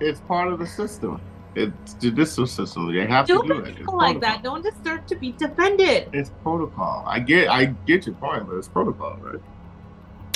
[0.00, 1.20] It's part of the system.
[1.54, 2.92] It's judicial system.
[2.94, 3.68] They have to do stupid it.
[3.70, 6.08] It's people like that don't deserve to be defended?
[6.12, 7.04] It's protocol.
[7.06, 9.40] I get I get your point, but it's protocol, right?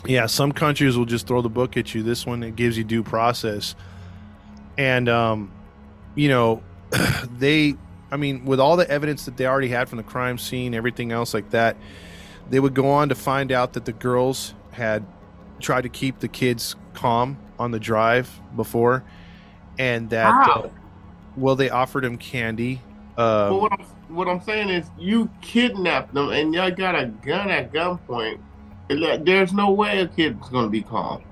[0.07, 2.03] Yeah, some countries will just throw the book at you.
[2.03, 3.75] This one it gives you due process.
[4.77, 5.53] And um
[6.15, 6.63] you know,
[7.39, 7.75] they
[8.11, 11.13] I mean, with all the evidence that they already had from the crime scene, everything
[11.13, 11.77] else like that,
[12.51, 15.07] they would go on to find out that the girls had
[15.61, 19.05] tried to keep the kids calm on the drive before
[19.79, 20.63] and that Wow.
[20.65, 20.69] uh,
[21.37, 22.81] well they offered him candy
[23.17, 27.07] but um, what I'm what I'm saying is you kidnapped them and y'all got a
[27.07, 28.39] gun at gunpoint.
[28.89, 31.23] There's no way a kid's gonna be calm.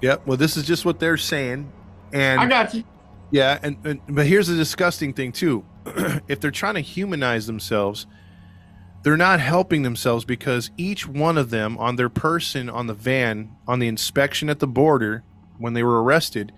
[0.00, 1.70] yep well this is just what they're saying
[2.12, 2.84] and I got you.
[3.30, 5.64] Yeah, and, and but here's the disgusting thing too.
[6.28, 8.06] if they're trying to humanize themselves,
[9.02, 13.56] they're not helping themselves because each one of them on their person on the van
[13.66, 15.24] on the inspection at the border
[15.58, 16.52] when they were arrested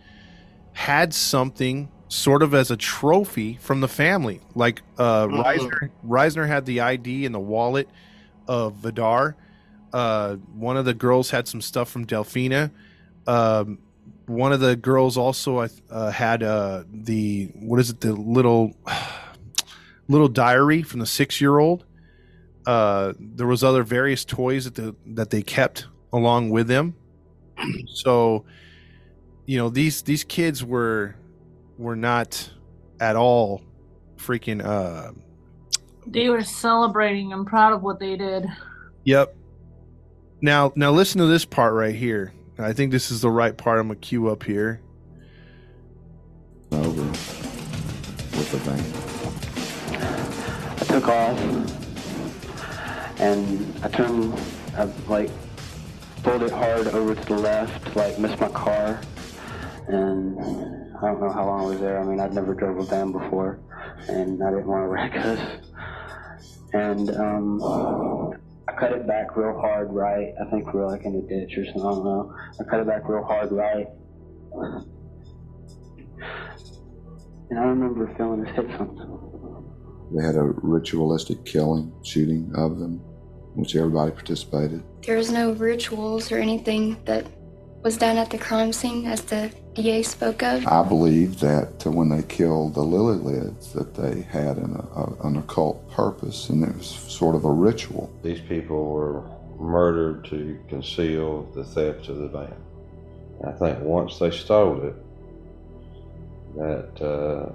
[0.73, 4.41] had something sort of as a trophy from the family.
[4.55, 5.43] Like uh Mhm.
[5.45, 7.89] Risner, Risner had the ID and the wallet
[8.47, 9.37] of Vidar.
[9.97, 12.71] Uh one of the girls had some stuff from Delfina.
[13.27, 13.79] Um
[14.27, 18.73] one of the girls also uh, had uh, the what is it the little
[20.09, 21.85] little diary from the six year old.
[22.67, 26.97] Uh, there was other various toys that the, that they kept along with them.
[27.87, 28.45] so,
[29.47, 31.15] you know these these kids were
[31.79, 32.51] were not
[32.99, 33.63] at all
[34.17, 35.13] freaking uh
[36.07, 37.33] They were celebrating.
[37.33, 38.47] I'm proud of what they did.
[39.05, 39.37] Yep.
[40.47, 42.33] Now, now listen to this part right here.
[42.57, 43.81] I think this is the right part.
[43.81, 44.81] I'm gonna cue up here.
[46.71, 48.79] Over with the van.
[50.81, 51.37] I took off
[53.19, 54.41] and I turned,
[54.77, 55.31] I like
[56.23, 59.01] pulled it hard over to the left, like missed my car.
[59.89, 62.01] And I don't know how long I was there.
[62.01, 63.59] I mean, I'd never drove a van before
[64.07, 65.41] and I didn't want to wreck us.
[66.73, 68.37] And um,
[68.69, 70.35] I cut it back real hard right.
[70.41, 71.83] I think we are like in a ditch or something.
[71.83, 72.35] I don't know.
[72.61, 73.87] I cut it back real hard right.
[77.51, 79.23] And I remember feeling us hit something.
[80.15, 83.01] They had a ritualistic killing, shooting of them,
[83.55, 84.83] in which everybody participated.
[85.05, 87.27] There was no rituals or anything that
[87.83, 90.67] was done at the crime scene, as the DA spoke of.
[90.67, 95.37] I believe that uh, when they killed the Lillelids, that they had an, a, an
[95.37, 98.11] occult purpose, and it was sort of a ritual.
[98.23, 99.23] These people were
[99.59, 102.55] murdered to conceal the theft of the van.
[103.47, 104.95] I think once they stole it,
[106.57, 107.53] that uh,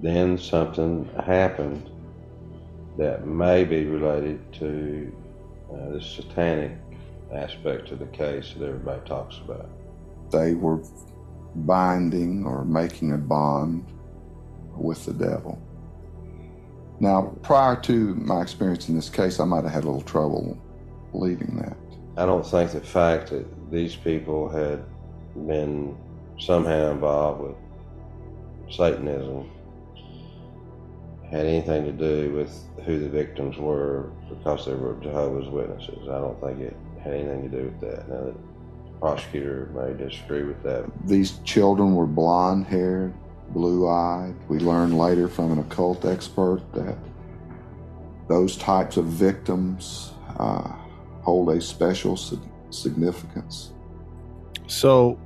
[0.00, 1.90] then something happened
[2.96, 5.12] that may be related to
[5.72, 6.72] uh, the satanic
[7.34, 9.68] aspect of the case that everybody talks about.
[10.30, 10.80] They were
[11.54, 13.86] binding or making a bond
[14.76, 15.60] with the devil.
[17.00, 20.58] Now, prior to my experience in this case, I might have had a little trouble
[21.12, 21.76] believing that.
[22.20, 24.84] I don't think the fact that these people had
[25.46, 25.96] been
[26.38, 29.50] somehow involved with Satanism
[31.30, 36.08] had anything to do with who the victims were because they were Jehovah's Witnesses.
[36.08, 36.76] I don't think it
[37.08, 38.08] had anything to do with that.
[38.08, 38.34] Now, the
[39.00, 40.84] prosecutor may disagree with that.
[41.06, 43.14] These children were blonde haired,
[43.50, 44.34] blue eyed.
[44.48, 46.96] We learned later from an occult expert that
[48.28, 50.72] those types of victims uh,
[51.22, 52.16] hold a special
[52.70, 53.72] significance.
[54.66, 55.18] So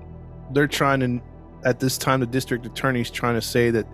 [0.53, 1.20] they're trying to,
[1.64, 3.87] at this time, the district attorney's trying to say that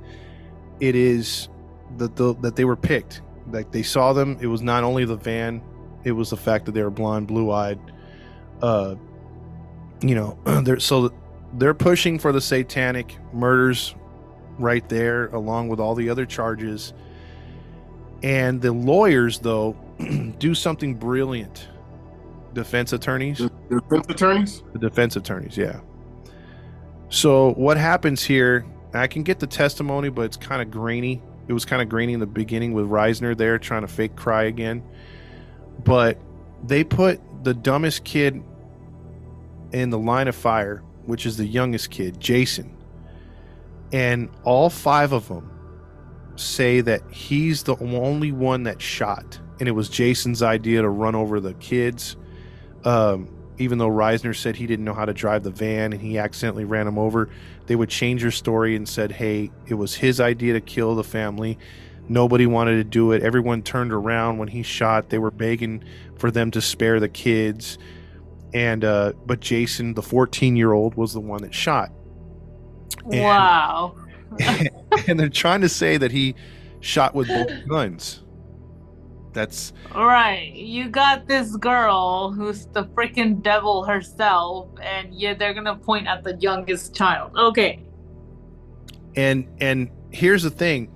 [0.81, 1.49] it is
[1.97, 3.23] that the, that they were picked.
[3.51, 4.37] Like they saw them.
[4.43, 5.63] It was not only the van,
[6.05, 7.79] it was the fact that they were blonde, blue eyed.
[8.63, 8.95] Uh,
[10.01, 11.13] you know, they're so
[11.55, 13.95] they're pushing for the satanic murders
[14.59, 16.93] right there, along with all the other charges.
[18.23, 19.77] And the lawyers, though,
[20.39, 21.69] do something brilliant.
[22.55, 23.39] Defense attorneys.
[23.39, 24.63] The defense attorneys?
[24.73, 25.81] The defense attorneys, yeah.
[27.09, 28.67] So what happens here?
[28.95, 31.23] I can get the testimony, but it's kind of grainy.
[31.47, 34.45] It was kind of grainy in the beginning with Risner there trying to fake cry
[34.45, 34.83] again.
[35.85, 36.21] But
[36.65, 38.43] they put the dumbest kid
[39.73, 42.77] in the line of fire, which is the youngest kid, Jason.
[43.93, 45.51] And all five of them
[46.37, 49.41] say that he's the only one that shot.
[49.61, 52.17] And it was Jason's idea to run over the kids.
[52.85, 56.19] Um, even though Risner said he didn't know how to drive the van and he
[56.19, 57.29] accidentally ran him over,
[57.67, 61.05] they would change their story and said, hey, it was his idea to kill the
[61.05, 61.59] family.
[62.09, 63.23] Nobody wanted to do it.
[63.23, 65.11] Everyone turned around when he shot.
[65.11, 65.85] They were begging
[66.17, 67.79] for them to spare the kids.
[68.55, 71.91] And, uh, but Jason, the 14 year old, was the one that shot.
[73.13, 73.95] And- Wow.
[75.07, 76.35] and they're trying to say that he
[76.81, 78.23] shot with both guns.
[79.33, 85.55] That's All right, you got this girl who's the freaking devil herself, and yeah, they're
[85.55, 87.37] gonna point at the youngest child.
[87.37, 87.85] Okay.
[89.17, 90.91] and and here's the thing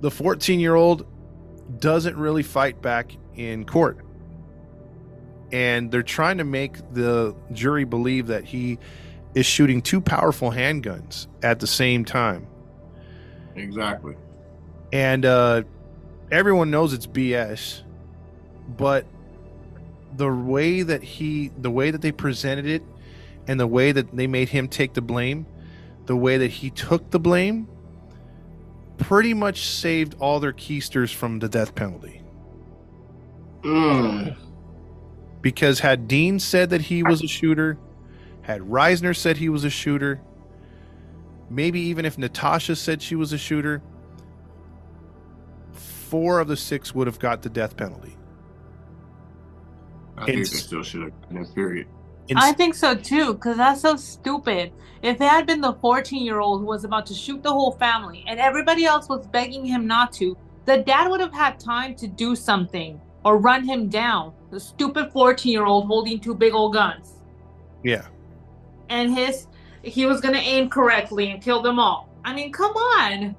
[0.00, 1.06] the 14 year old
[1.80, 3.98] doesn't really fight back in court
[5.52, 8.78] and they're trying to make the jury believe that he
[9.34, 12.46] is shooting two powerful handguns at the same time
[13.54, 14.14] Exactly.
[14.92, 15.62] and uh,
[16.30, 17.82] everyone knows it's BS.
[18.76, 19.06] But
[20.16, 22.82] the way that he, the way that they presented it,
[23.46, 25.46] and the way that they made him take the blame,
[26.06, 27.68] the way that he took the blame,
[28.98, 32.22] pretty much saved all their keisters from the death penalty.
[33.62, 34.36] Mm.
[35.42, 37.78] Because had Dean said that he was a shooter,
[38.42, 40.20] had Risner said he was a shooter,
[41.50, 43.82] maybe even if Natasha said she was a shooter,
[45.72, 48.16] four of the six would have got the death penalty.
[50.16, 51.88] I think they still should have gotten it, period.
[52.34, 54.72] I think so too, because that's so stupid.
[55.02, 57.72] If it had been the 14 year old who was about to shoot the whole
[57.72, 61.94] family and everybody else was begging him not to, the dad would have had time
[61.96, 64.32] to do something or run him down.
[64.50, 67.14] The stupid 14 year old holding two big old guns.
[67.84, 68.06] Yeah.
[68.88, 69.46] And his,
[69.82, 72.08] he was going to aim correctly and kill them all.
[72.24, 73.36] I mean, come on.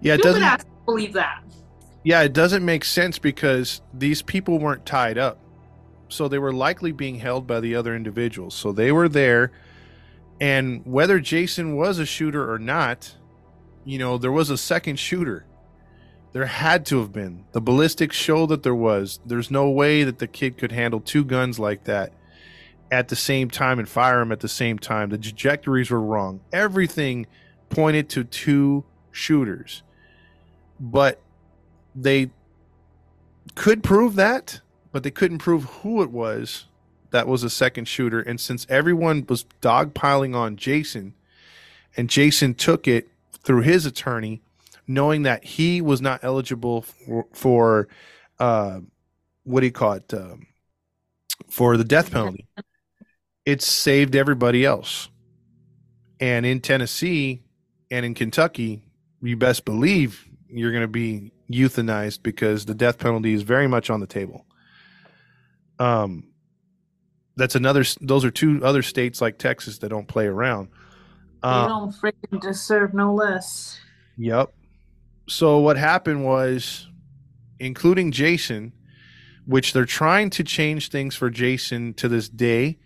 [0.00, 0.84] Yeah, it Stupid doesn't.
[0.84, 1.42] believe that.
[2.04, 5.38] Yeah, it doesn't make sense because these people weren't tied up.
[6.08, 8.54] So they were likely being held by the other individuals.
[8.54, 9.52] So they were there.
[10.40, 13.14] And whether Jason was a shooter or not,
[13.84, 15.44] you know, there was a second shooter.
[16.32, 17.44] There had to have been.
[17.52, 19.18] The ballistics show that there was.
[19.24, 22.12] There's no way that the kid could handle two guns like that
[22.90, 25.10] at the same time and fire them at the same time.
[25.10, 26.40] The trajectories were wrong.
[26.52, 27.26] Everything
[27.70, 29.82] pointed to two shooters.
[30.78, 31.20] But
[31.94, 32.30] they
[33.54, 34.60] could prove that,
[34.98, 36.66] but they couldn't prove who it was
[37.12, 38.18] that was a second shooter.
[38.18, 41.14] And since everyone was dogpiling on Jason,
[41.96, 43.06] and Jason took it
[43.44, 44.42] through his attorney,
[44.88, 47.86] knowing that he was not eligible for, for
[48.40, 48.80] uh,
[49.44, 50.48] what do you call it, um,
[51.48, 52.48] for the death penalty,
[53.46, 55.10] it saved everybody else.
[56.18, 57.44] And in Tennessee
[57.88, 58.82] and in Kentucky,
[59.22, 63.90] you best believe you're going to be euthanized because the death penalty is very much
[63.90, 64.44] on the table.
[65.78, 66.24] Um,
[67.36, 67.84] that's another.
[68.00, 70.68] Those are two other states like Texas that don't play around.
[71.42, 73.78] They Um, don't freaking deserve no less.
[74.16, 74.52] Yep.
[75.28, 76.88] So what happened was,
[77.60, 78.72] including Jason,
[79.46, 82.78] which they're trying to change things for Jason to this day,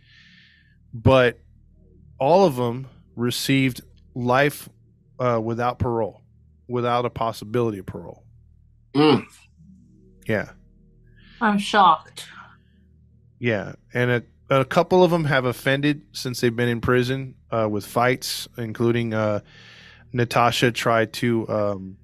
[0.92, 1.38] but
[2.18, 3.80] all of them received
[4.14, 4.68] life
[5.18, 6.20] uh, without parole,
[6.68, 8.22] without a possibility of parole.
[8.94, 9.24] Mm.
[10.28, 10.50] Yeah.
[11.40, 12.26] I'm shocked.
[13.42, 17.66] Yeah, and a, a couple of them have offended since they've been in prison uh,
[17.68, 19.40] with fights, including uh,
[20.12, 21.96] Natasha tried to um,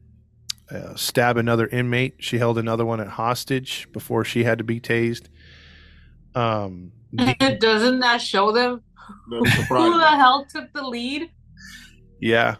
[0.68, 2.16] uh, stab another inmate.
[2.18, 5.28] She held another one at hostage before she had to be tased.
[6.34, 8.82] Um, Doesn't that show them
[9.28, 11.30] who the hell took the lead?
[12.20, 12.56] yeah,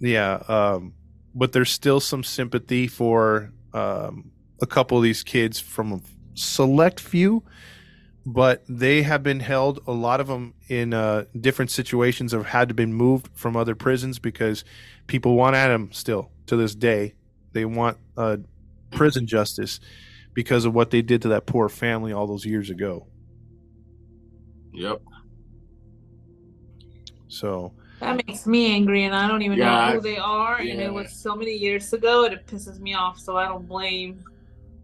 [0.00, 0.94] yeah, um,
[1.34, 4.30] but there's still some sympathy for um,
[4.62, 6.00] a couple of these kids from a
[6.32, 7.44] select few
[8.26, 12.68] but they have been held a lot of them in uh, different situations have had
[12.68, 14.64] to been moved from other prisons because
[15.06, 17.14] people want at them still to this day
[17.52, 18.36] they want uh,
[18.90, 19.80] prison justice
[20.34, 23.06] because of what they did to that poor family all those years ago
[24.72, 25.02] Yep.
[27.28, 30.56] so That makes me angry, and I don't even Yeah, know who they are.
[30.58, 33.18] And it was so many years ago, and it pisses me off.
[33.18, 34.22] So I don't blame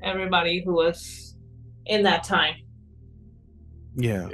[0.03, 1.37] everybody who was
[1.87, 2.55] in that time.
[3.97, 4.29] Yeah.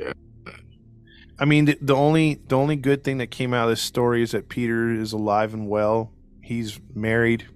[1.39, 4.23] I mean the, the only the only good thing that came out of this story
[4.23, 6.13] is that peter is alive and well.
[6.43, 7.47] He's married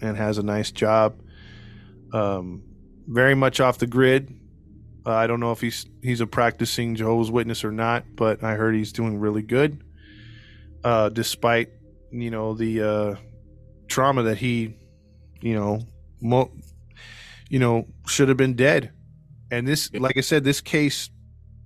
[0.00, 1.20] and has a nice job.
[2.12, 2.62] Um,
[3.06, 4.38] very much off the grid.
[5.04, 8.54] Uh, i don't know if he's he's a practicing jehovah's witness or not but i
[8.54, 9.82] heard he's doing really good
[10.84, 11.70] uh, despite
[12.10, 13.14] you know the uh,
[13.88, 14.74] trauma that he
[15.40, 15.80] you know
[16.20, 16.52] mo-
[17.48, 18.92] you know should have been dead.
[19.50, 21.10] And this like i said this case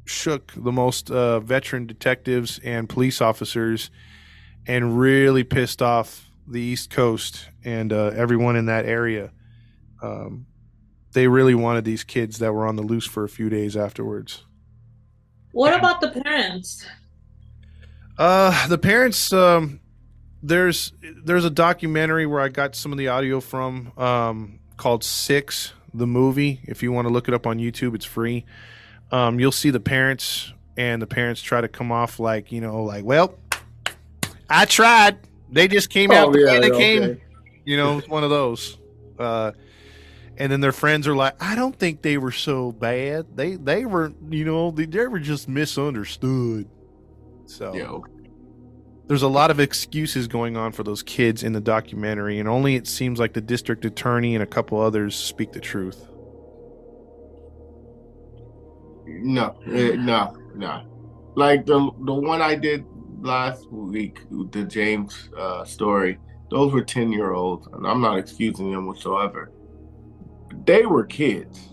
[0.08, 3.90] shook the most uh, veteran detectives and police officers
[4.66, 9.32] and really pissed off the east coast and uh, everyone in that area
[10.02, 10.46] um,
[11.12, 14.44] they really wanted these kids that were on the loose for a few days afterwards
[15.52, 16.86] What about the parents?
[18.18, 19.32] Uh, the parents.
[19.32, 19.80] Um,
[20.42, 20.92] there's
[21.24, 23.92] there's a documentary where I got some of the audio from.
[23.96, 26.60] Um, called Six, the movie.
[26.64, 28.44] If you want to look it up on YouTube, it's free.
[29.12, 32.82] Um, you'll see the parents, and the parents try to come off like you know,
[32.84, 33.34] like, well,
[34.50, 35.18] I tried.
[35.50, 36.98] They just came out Oh, the way yeah, they okay.
[37.00, 37.20] came.
[37.64, 38.78] You know, it's one of those.
[39.18, 39.52] Uh,
[40.36, 43.26] and then their friends are like, I don't think they were so bad.
[43.36, 46.68] They they were, you know, they, they were just misunderstood.
[47.46, 47.98] So Yeah.
[49.06, 52.74] there's a lot of excuses going on for those kids in the documentary, and only
[52.74, 56.06] it seems like the district attorney and a couple others speak the truth.
[59.22, 60.82] No, eh, no, no.
[61.34, 62.84] Like the the one I did
[63.20, 64.20] last week,
[64.50, 66.18] the James uh, story.
[66.50, 69.52] Those were ten year olds, and I'm not excusing them whatsoever.
[70.64, 71.68] They were kids.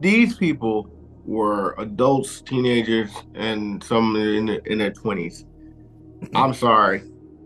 [0.00, 0.90] These people
[1.24, 5.44] were adults, teenagers, and some in the, in their twenties.
[6.34, 7.02] I'm sorry,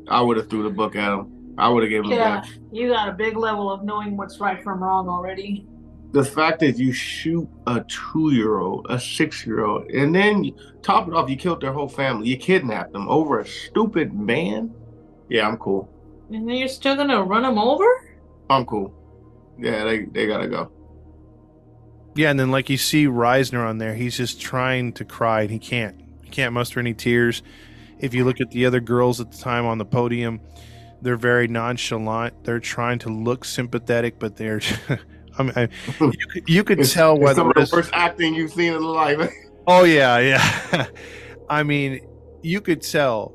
[0.08, 1.54] I would have threw the book at them.
[1.58, 4.62] I would have given them Yeah, you got a big level of knowing what's right
[4.64, 5.66] from wrong already.
[6.12, 10.52] The fact that you shoot a two year old, a six year old, and then
[10.82, 12.28] top it off, you killed their whole family.
[12.28, 14.74] You kidnapped them over a stupid man.
[15.28, 15.88] Yeah, I'm cool.
[16.30, 17.84] And then you're still gonna run them over?
[18.48, 18.92] I'm cool.
[19.58, 20.72] Yeah, they, they gotta go.
[22.16, 25.50] Yeah, and then like you see Risner on there, he's just trying to cry and
[25.50, 26.00] he can't.
[26.24, 27.42] He can't muster any tears.
[28.00, 30.40] If you look at the other girls at the time on the podium,
[31.02, 32.44] they're very nonchalant.
[32.44, 34.60] They're trying to look sympathetic, but they're.
[35.38, 35.68] I mean, I,
[36.00, 38.74] you, could- you could It's- tell whether some of the this- worst acting you've seen
[38.74, 39.32] in life.
[39.66, 40.86] Oh yeah, yeah.
[41.50, 42.00] I mean,
[42.42, 43.34] you could tell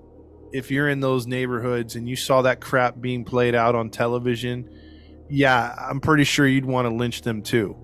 [0.52, 4.68] if you're in those neighborhoods and you saw that crap being played out on television.
[5.30, 7.78] Yeah, I'm pretty sure you'd want to lynch them too.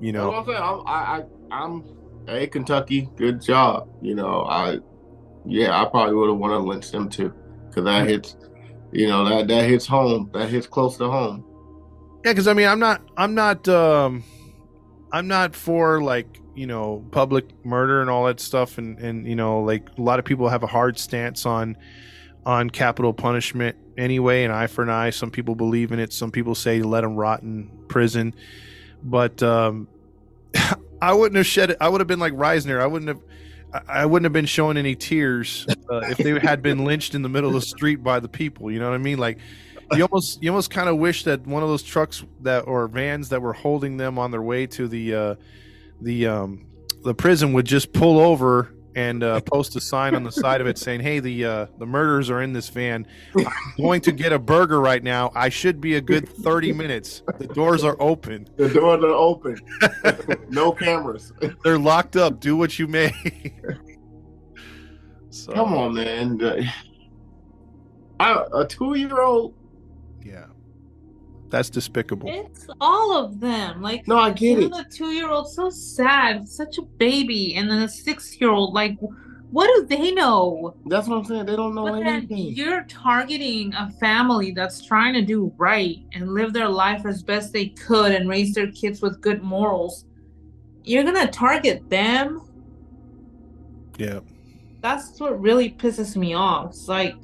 [0.00, 0.58] You know, what I'm saying.
[0.60, 1.84] I'm, I, I, I'm,
[2.26, 3.88] hey, Kentucky, good job.
[4.02, 4.78] You know, I,
[5.46, 7.32] yeah, I probably would have wanted to lynch them too,
[7.68, 8.36] because that hits,
[8.92, 10.28] you know, that that hits home.
[10.34, 11.44] That hits close to home.
[12.26, 14.24] Yeah, because I mean, I'm not, I'm not, um,
[15.12, 19.36] I'm not for like you know public murder and all that stuff, and and you
[19.36, 21.76] know like a lot of people have a hard stance on
[22.44, 25.10] on capital punishment anyway, an eye for an eye.
[25.10, 26.12] Some people believe in it.
[26.12, 28.34] Some people say let them rot in prison,
[29.04, 29.86] but um,
[31.00, 31.76] I wouldn't have shed it.
[31.80, 32.80] I would have been like Risner.
[32.80, 33.20] I wouldn't have.
[33.88, 37.28] I- wouldn't have been showing any tears uh, if they had been lynched in the
[37.28, 38.70] middle of the street by the people.
[38.72, 39.18] You know what I mean?
[39.18, 39.38] Like
[39.92, 43.28] you almost you almost kind of wish that one of those trucks that or vans
[43.28, 45.34] that were holding them on their way to the uh,
[46.00, 46.66] the um,
[47.04, 50.66] the prison would just pull over and uh, post a sign on the side of
[50.66, 53.06] it saying, "Hey, the uh, the murderers are in this van.
[53.36, 53.46] I'm
[53.76, 55.30] going to get a burger right now.
[55.34, 57.22] I should be a good thirty minutes.
[57.38, 58.48] The doors are open.
[58.56, 59.60] The doors are open.
[60.48, 61.32] no cameras.
[61.62, 62.40] They're locked up.
[62.40, 63.12] Do what you may."
[65.30, 66.70] so, Come on, man.
[68.18, 69.54] I, a two-year-old.
[69.54, 69.65] Yeah,
[71.56, 72.28] that's despicable.
[72.30, 73.80] It's all of them.
[73.80, 74.70] Like No, I get it.
[74.70, 78.74] The two-year-old so sad, such a baby, and then a six-year-old.
[78.74, 78.98] Like,
[79.50, 80.74] what do they know?
[80.84, 81.46] That's what I'm saying.
[81.46, 82.54] They don't know But anything.
[82.54, 87.54] you're targeting a family that's trying to do right and live their life as best
[87.54, 90.04] they could and raise their kids with good morals.
[90.84, 92.42] You're gonna target them.
[93.96, 94.20] Yeah.
[94.82, 96.66] That's what really pisses me off.
[96.70, 97.16] It's like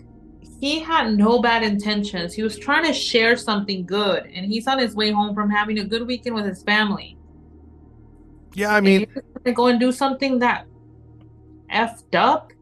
[0.61, 2.35] he had no bad intentions.
[2.35, 5.79] He was trying to share something good, and he's on his way home from having
[5.79, 7.19] a good weekend with his family.
[8.55, 9.07] Yeah, I mean,
[9.45, 10.67] To go and do something that
[11.73, 12.53] effed up.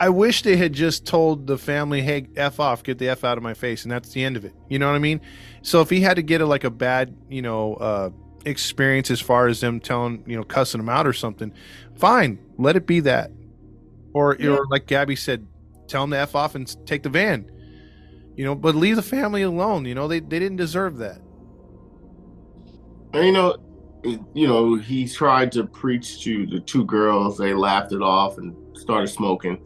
[0.00, 3.36] I wish they had just told the family, "Hey, f off, get the f out
[3.36, 4.54] of my face," and that's the end of it.
[4.68, 5.20] You know what I mean?
[5.62, 8.10] So if he had to get a, like a bad, you know, uh,
[8.44, 11.52] experience as far as them telling, you know, cussing him out or something,
[11.96, 13.32] fine, let it be that.
[14.12, 15.46] Or, or like Gabby said,
[15.88, 17.50] tell him to f off and take the van.
[18.36, 19.84] You know, but leave the family alone.
[19.84, 21.20] You know, they they didn't deserve that.
[23.12, 23.56] And you know,
[24.34, 27.36] you know, he tried to preach to the two girls.
[27.36, 29.58] They laughed it off and started smoking.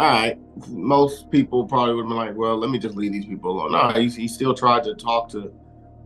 [0.00, 0.38] All right,
[0.68, 3.72] most people probably would have been like, "Well, let me just leave these people alone."
[3.72, 5.52] No, he, he still tried to talk to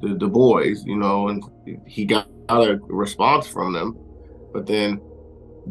[0.03, 1.43] the, the boys, you know, and
[1.87, 3.97] he got a response from them.
[4.53, 5.01] But then,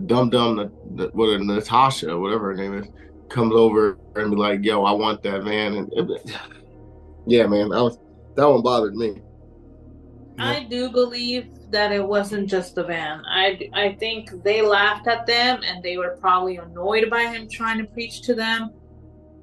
[0.06, 2.88] Dum Dum, the, the, what Natasha, whatever her name is,
[3.30, 5.92] comes over and be like, "Yo, I want that van." And
[7.26, 7.98] yeah, man, that was
[8.36, 9.22] that one bothered me.
[10.40, 13.24] I do believe that it wasn't just the van.
[13.26, 17.80] I, I think they laughed at them and they were probably annoyed by him trying
[17.80, 18.72] to preach to them.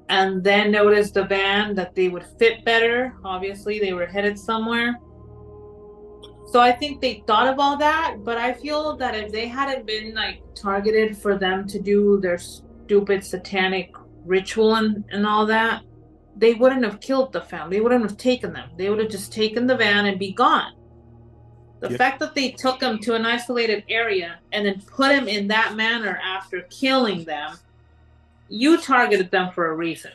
[0.07, 3.15] And then noticed the van that they would fit better.
[3.25, 4.99] Obviously, they were headed somewhere.
[6.47, 9.85] So I think they thought of all that, but I feel that if they hadn't
[9.85, 12.37] been like targeted for them to do their
[12.85, 13.89] stupid satanic
[14.25, 15.81] ritual and, and all that,
[16.37, 17.77] they wouldn't have killed the family.
[17.77, 18.69] They wouldn't have taken them.
[18.77, 20.71] They would have just taken the van and be gone.
[21.81, 21.97] The Yep.
[21.97, 25.75] fact that they took him to an isolated area and then put him in that
[25.75, 27.57] manner after killing them,
[28.49, 30.11] you targeted them for a reason.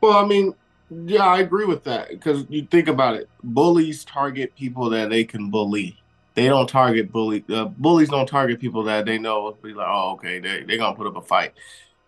[0.00, 0.54] Well, I mean,
[0.90, 3.28] yeah, I agree with that because you think about it.
[3.42, 5.98] Bullies target people that they can bully.
[6.34, 7.44] They don't target bully.
[7.48, 10.96] Uh, bullies don't target people that they know be like, oh, okay, they they're gonna
[10.96, 11.54] put up a fight.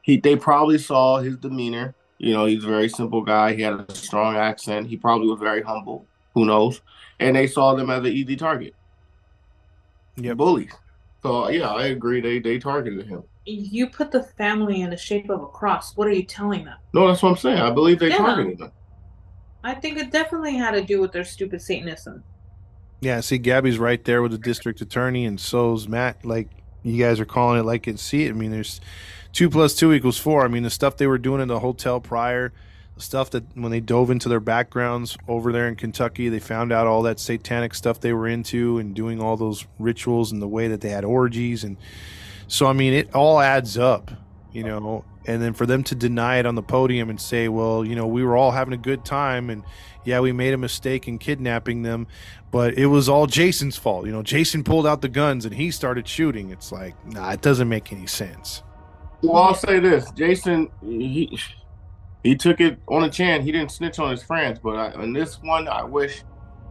[0.02, 1.94] He they probably saw his demeanor.
[2.18, 3.54] You know, he's a very simple guy.
[3.54, 4.86] He had a strong accent.
[4.88, 6.06] He probably was very humble.
[6.34, 6.80] Who knows?
[7.18, 8.74] And they saw them as an easy target.
[10.16, 10.72] Yeah, Bullies.
[11.22, 12.20] So yeah, I agree.
[12.20, 13.22] They they targeted him.
[13.44, 15.96] You put the family in the shape of a cross.
[15.96, 16.76] What are you telling them?
[16.92, 17.58] No, that's what I'm saying.
[17.58, 18.18] I believe they Yeah.
[18.18, 18.72] targeted them.
[19.64, 22.22] I think it definitely had to do with their stupid Satanism.
[23.00, 26.24] Yeah, see, Gabby's right there with the district attorney, and so's Matt.
[26.24, 26.48] Like
[26.82, 27.98] you guys are calling it like it.
[27.98, 28.30] See it.
[28.30, 28.80] I mean, there's
[29.32, 30.44] two plus two equals four.
[30.44, 32.52] I mean, the stuff they were doing in the hotel prior,
[32.94, 36.72] the stuff that when they dove into their backgrounds over there in Kentucky, they found
[36.72, 40.48] out all that satanic stuff they were into and doing all those rituals and the
[40.48, 41.76] way that they had orgies, and
[42.48, 44.10] so I mean, it all adds up,
[44.52, 45.04] you know.
[45.24, 48.06] And then for them to deny it on the podium and say, well, you know,
[48.06, 49.62] we were all having a good time, and
[50.04, 52.06] yeah, we made a mistake in kidnapping them,
[52.50, 54.06] but it was all Jason's fault.
[54.06, 56.50] You know, Jason pulled out the guns and he started shooting.
[56.50, 58.62] It's like, nah, it doesn't make any sense.
[59.22, 61.38] Well, I'll say this: Jason, he
[62.24, 63.42] he took it on a chin.
[63.42, 66.24] He didn't snitch on his friends, but I, in this one, I wish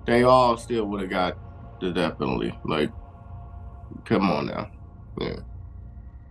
[0.05, 1.37] they all still would have got
[1.79, 2.53] the death penalty.
[2.65, 2.91] Like,
[4.03, 4.69] come on now.
[5.19, 5.35] Yeah.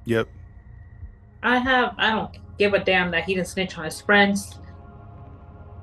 [0.05, 0.29] Yep.
[1.43, 1.95] I have.
[1.99, 4.59] I don't give a damn that he didn't snitch on his friends.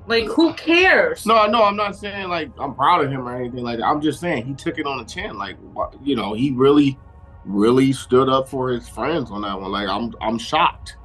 [0.06, 1.26] Like, who cares?
[1.26, 3.84] No, no, I'm not saying like I'm proud of him or anything like that.
[3.84, 5.36] I'm just saying he took it on the chin.
[5.36, 5.56] Like,
[6.02, 6.98] you know, he really,
[7.44, 9.70] really stood up for his friends on that one.
[9.70, 10.96] Like, I'm, I'm shocked.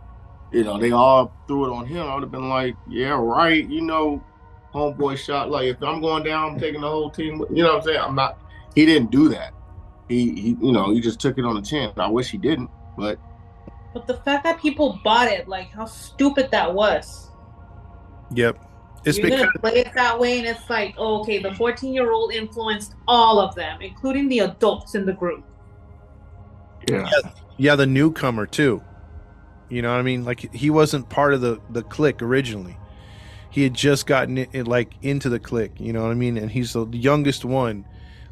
[0.53, 2.07] You know, they all threw it on him.
[2.07, 3.67] I would have been like, yeah, right.
[3.67, 4.23] You know,
[4.73, 5.49] homeboy shot.
[5.51, 7.43] Like, if I'm going down, I'm taking the whole team.
[7.49, 7.99] You know what I'm saying?
[7.99, 8.39] I'm not.
[8.73, 9.53] He didn't do that.
[10.07, 11.91] He, he, you know, he just took it on the chin.
[11.97, 13.19] I wish he didn't, but
[13.93, 17.29] But the fact that people bought it, like how stupid that was.
[18.31, 18.57] Yep.
[19.05, 21.93] It's You're because gonna play it that way, and it's like, oh, okay, the 14
[21.93, 25.43] year old influenced all of them, including the adults in the group.
[26.87, 27.09] yeah.
[27.57, 28.81] yeah, the newcomer too.
[29.69, 30.23] You know what I mean?
[30.23, 32.77] Like he wasn't part of the the clique originally.
[33.49, 35.73] He had just gotten it, like into the clique.
[35.79, 36.37] You know what I mean?
[36.37, 37.85] And he's the youngest one,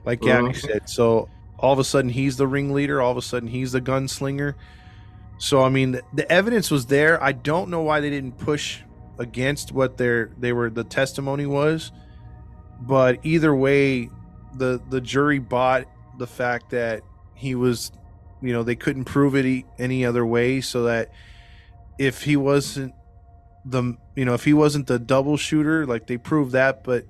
[0.05, 0.55] like Gabby Mhm.
[0.61, 0.89] said.
[0.89, 1.29] So
[1.59, 3.01] all of a sudden he's the ringleader.
[3.01, 4.55] All of a sudden he's the gunslinger.
[5.41, 7.21] So I mean, the, the evidence was there.
[7.21, 8.81] I don't know why they didn't push
[9.17, 11.91] against what their they were the testimony was,
[12.79, 14.11] but either way,
[14.53, 15.85] the the jury bought
[16.19, 17.01] the fact that
[17.33, 17.91] he was
[18.39, 21.09] you know they couldn't prove it any other way so that
[21.97, 22.93] if he wasn't
[23.65, 27.05] the you know if he wasn't the double shooter like they proved that but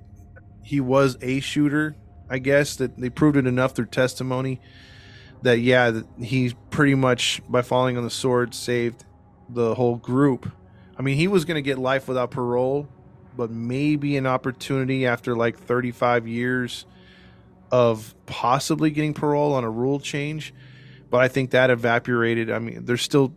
[0.62, 1.96] he was a shooter
[2.30, 4.60] i guess that they proved it enough through testimony
[5.42, 9.04] that yeah he pretty much by falling on the sword saved
[9.48, 10.50] the whole group
[10.98, 12.88] i mean he was going to get life without parole
[13.36, 16.86] but maybe an opportunity after like 35 years
[17.70, 20.52] of possibly getting parole on a rule change
[21.12, 22.50] but I think that evaporated.
[22.50, 23.36] I mean, there's still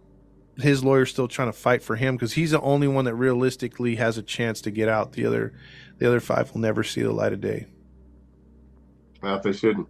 [0.58, 3.96] his lawyer's still trying to fight for him because he's the only one that realistically
[3.98, 5.12] has a chance to get out.
[5.12, 5.52] The other,
[5.98, 7.68] the other five will never see the light of day.
[9.22, 9.90] Well, they shouldn't.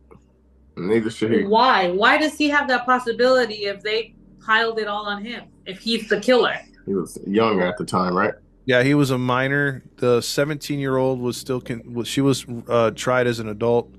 [0.78, 1.44] Neither should he.
[1.44, 1.90] Why?
[1.90, 4.14] Why does he have that possibility if they
[4.46, 5.46] piled it all on him?
[5.66, 6.58] If he's the killer?
[6.86, 8.34] He was young at the time, right?
[8.66, 9.84] Yeah, he was a minor.
[9.98, 13.94] The 17 year old was still con- she was uh, tried as an adult.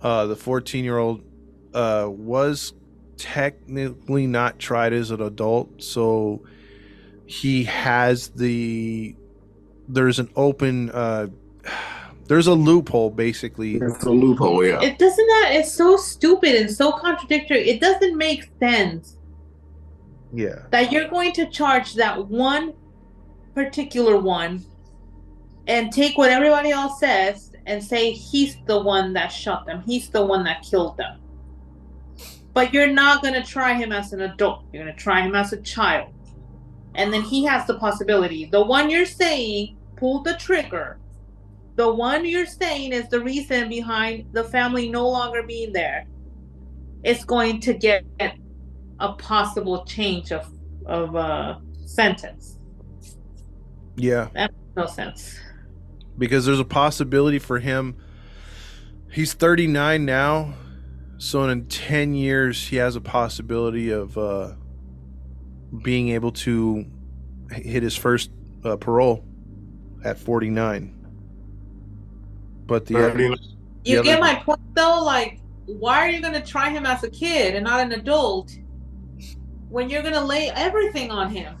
[0.00, 1.22] Uh, the 14 year old
[1.72, 2.74] uh, was
[3.16, 6.44] technically not tried as an adult, so
[7.26, 9.16] he has the
[9.88, 11.28] there's an open uh,
[12.26, 13.76] there's a loophole basically.
[13.76, 14.80] It's a loophole, yeah.
[14.82, 17.68] It doesn't that it's so stupid and so contradictory.
[17.68, 19.16] It doesn't make sense
[20.32, 20.62] Yeah.
[20.70, 22.72] that you're going to charge that one
[23.54, 24.64] particular one
[25.66, 29.82] and take what everybody else says and say he's the one that shot them.
[29.86, 31.20] He's the one that killed them.
[32.52, 34.64] But you're not going to try him as an adult.
[34.72, 36.12] You're going to try him as a child.
[36.94, 38.44] And then he has the possibility.
[38.46, 40.98] The one you're saying pulled the trigger.
[41.76, 46.06] The one you're saying is the reason behind the family no longer being there.
[47.02, 48.04] It's going to get
[49.00, 50.48] a possible change of
[50.86, 51.56] of uh,
[51.86, 52.58] sentence.
[53.96, 54.28] Yeah.
[54.34, 55.38] That makes no sense.
[56.18, 57.96] because there's a possibility for him.
[59.10, 60.54] He's 39 now,
[61.18, 64.54] so in 10 years he has a possibility of uh,
[65.82, 66.86] being able to
[67.52, 68.30] hit his first
[68.64, 69.24] uh, parole
[70.04, 70.93] at 49.
[72.66, 73.36] But the other,
[73.84, 75.02] You the get my point though?
[75.02, 78.56] Like, why are you gonna try him as a kid and not an adult
[79.68, 81.56] when you're gonna lay everything on him?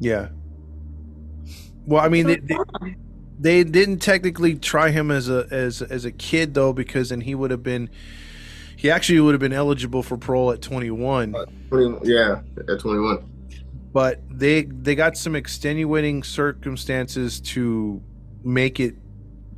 [0.00, 0.28] yeah.
[1.84, 2.56] Well, I mean, they, they,
[3.40, 7.34] they didn't technically try him as a as as a kid though, because then he
[7.34, 7.90] would have been
[8.76, 11.34] he actually would have been eligible for parole at 21.
[11.34, 11.46] Uh,
[12.02, 13.24] yeah, at 21.
[13.92, 18.02] but they they got some extenuating circumstances to
[18.44, 18.96] make it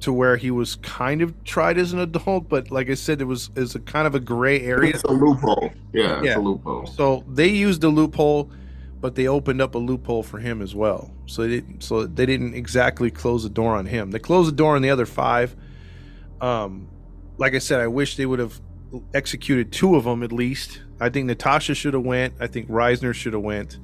[0.04, 3.24] to where he was kind of tried as an adult but like i said it
[3.24, 5.70] was is a kind of a gray area It's a loophole.
[5.92, 6.38] Yeah, it's Yeah.
[6.38, 6.86] a loophole.
[6.86, 8.50] so they used a loophole
[9.00, 11.10] but they opened up a loophole for him as well.
[11.26, 14.10] So they didn't so they didn't exactly close the door on him.
[14.12, 15.54] They closed the door on the other five.
[16.40, 16.88] Um
[17.36, 18.60] like i said i wish they would have
[19.12, 20.80] executed two of them at least.
[21.00, 22.34] I think natasha should have went.
[22.40, 23.78] I think risner should have went.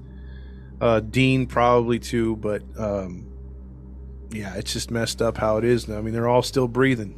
[0.80, 3.26] Uh dean probably too but um
[4.30, 7.16] yeah it's just messed up how it is now i mean they're all still breathing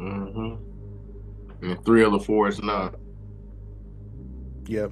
[0.00, 1.64] Mm-hmm.
[1.64, 2.96] And three of the four is not.
[4.66, 4.90] yep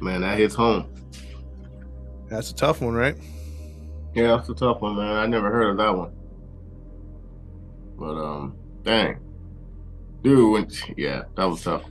[0.00, 0.86] Man, that hits home.
[2.30, 3.16] that's a tough one right
[4.14, 5.16] Yeah, that's a tough one, man.
[5.16, 6.12] I never heard of that one.
[7.98, 9.18] But um, dang,
[10.22, 11.82] dude, yeah, that was tough.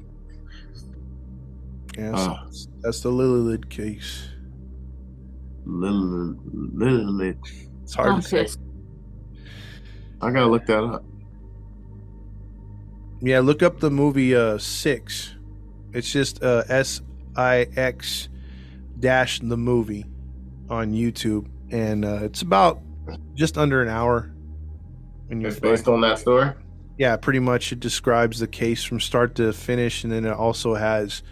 [1.96, 2.38] Yeah, so
[2.82, 4.30] that's the Lilith case.
[5.66, 6.38] Lilith.
[6.74, 7.38] Lilith.
[7.84, 8.48] It's hard I'm to say.
[10.22, 11.04] I gotta look that up.
[13.22, 15.36] Yeah, look up the movie uh Six.
[15.94, 17.02] It's just uh S
[17.36, 18.30] I X
[19.00, 20.06] dash the movie
[20.70, 22.82] on YouTube, and uh, it's about
[23.36, 24.34] just under an hour.
[25.30, 26.52] And you It's based on that story.
[26.98, 30.76] yeah, pretty much it describes the case from start to finish, and then it also
[30.76, 31.24] has,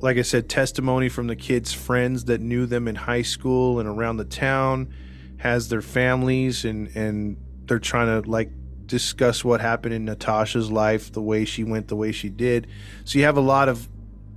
[0.00, 3.88] like I said, testimony from the kids' friends that knew them in high school and
[3.88, 4.92] around the town,
[5.38, 8.50] has their families, and and they're trying to like
[8.86, 12.66] discuss what happened in Natasha's life, the way she went, the way she did.
[13.04, 13.88] So you have a lot of,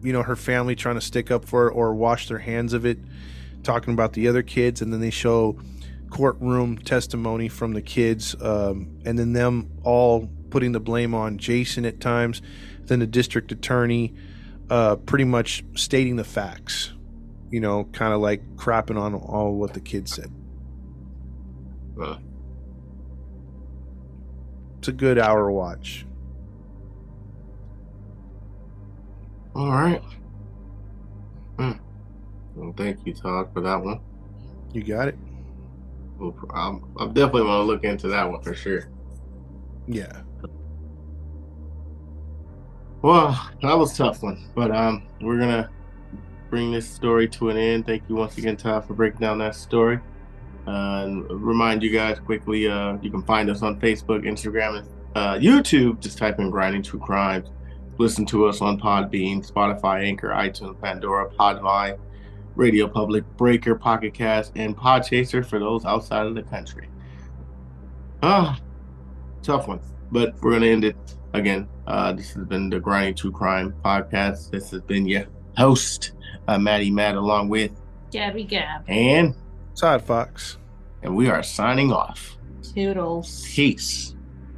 [0.03, 2.99] you know, her family trying to stick up for or wash their hands of it,
[3.63, 5.57] talking about the other kids, and then they show
[6.09, 11.85] courtroom testimony from the kids, um, and then them all putting the blame on Jason
[11.85, 12.41] at times,
[12.81, 14.13] then the district attorney,
[14.71, 16.93] uh, pretty much stating the facts,
[17.49, 20.31] you know, kind of like crapping on all what the kids said.
[22.01, 22.15] Uh,
[24.79, 26.07] It's a good hour watch.
[29.53, 30.01] all right.
[31.57, 31.73] Hmm.
[32.55, 33.99] Well, thank you, Todd, for that one.
[34.71, 35.17] You got it?
[36.17, 38.89] Well, I'm, definitely want to look into that one for sure.
[39.87, 40.21] Yeah.
[43.01, 45.71] Well, that was tough one, but um, we're gonna
[46.51, 47.87] bring this story to an end.
[47.87, 49.99] Thank you once again, Todd, for breaking down that story.
[50.67, 54.89] Uh, and remind you guys quickly, uh, you can find us on Facebook, Instagram, and
[55.15, 55.99] uh, YouTube.
[55.99, 57.49] Just type in "Grinding True Crimes."
[57.97, 61.97] Listen to us on Podbean, Spotify, Anchor, iTunes, Pandora, Podvine,
[62.55, 66.87] Radio Public, Breaker, Pocket Cast, and Podchaser for those outside of the country.
[68.21, 68.59] Ah,
[69.41, 69.79] tough one,
[70.11, 70.95] but we're gonna end it
[71.33, 71.67] again.
[71.87, 74.51] Uh, this has been the Grinding True Crime podcast.
[74.51, 75.25] This has been your
[75.57, 76.11] host,
[76.47, 77.71] uh, Maddie Matt, along with
[78.11, 78.83] Gabby Gab.
[78.87, 79.35] and
[79.75, 80.57] Todd Fox.
[81.03, 82.37] and we are signing off.
[82.73, 83.45] Toodles.
[83.53, 84.15] Peace.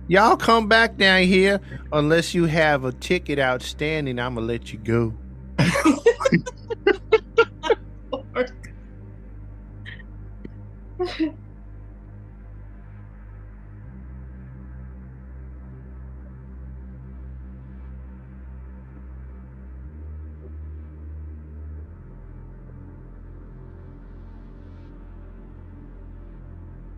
[0.08, 1.60] Y'all come back down here
[1.94, 4.20] unless you have a ticket outstanding.
[4.20, 5.14] I'm gonna let you go.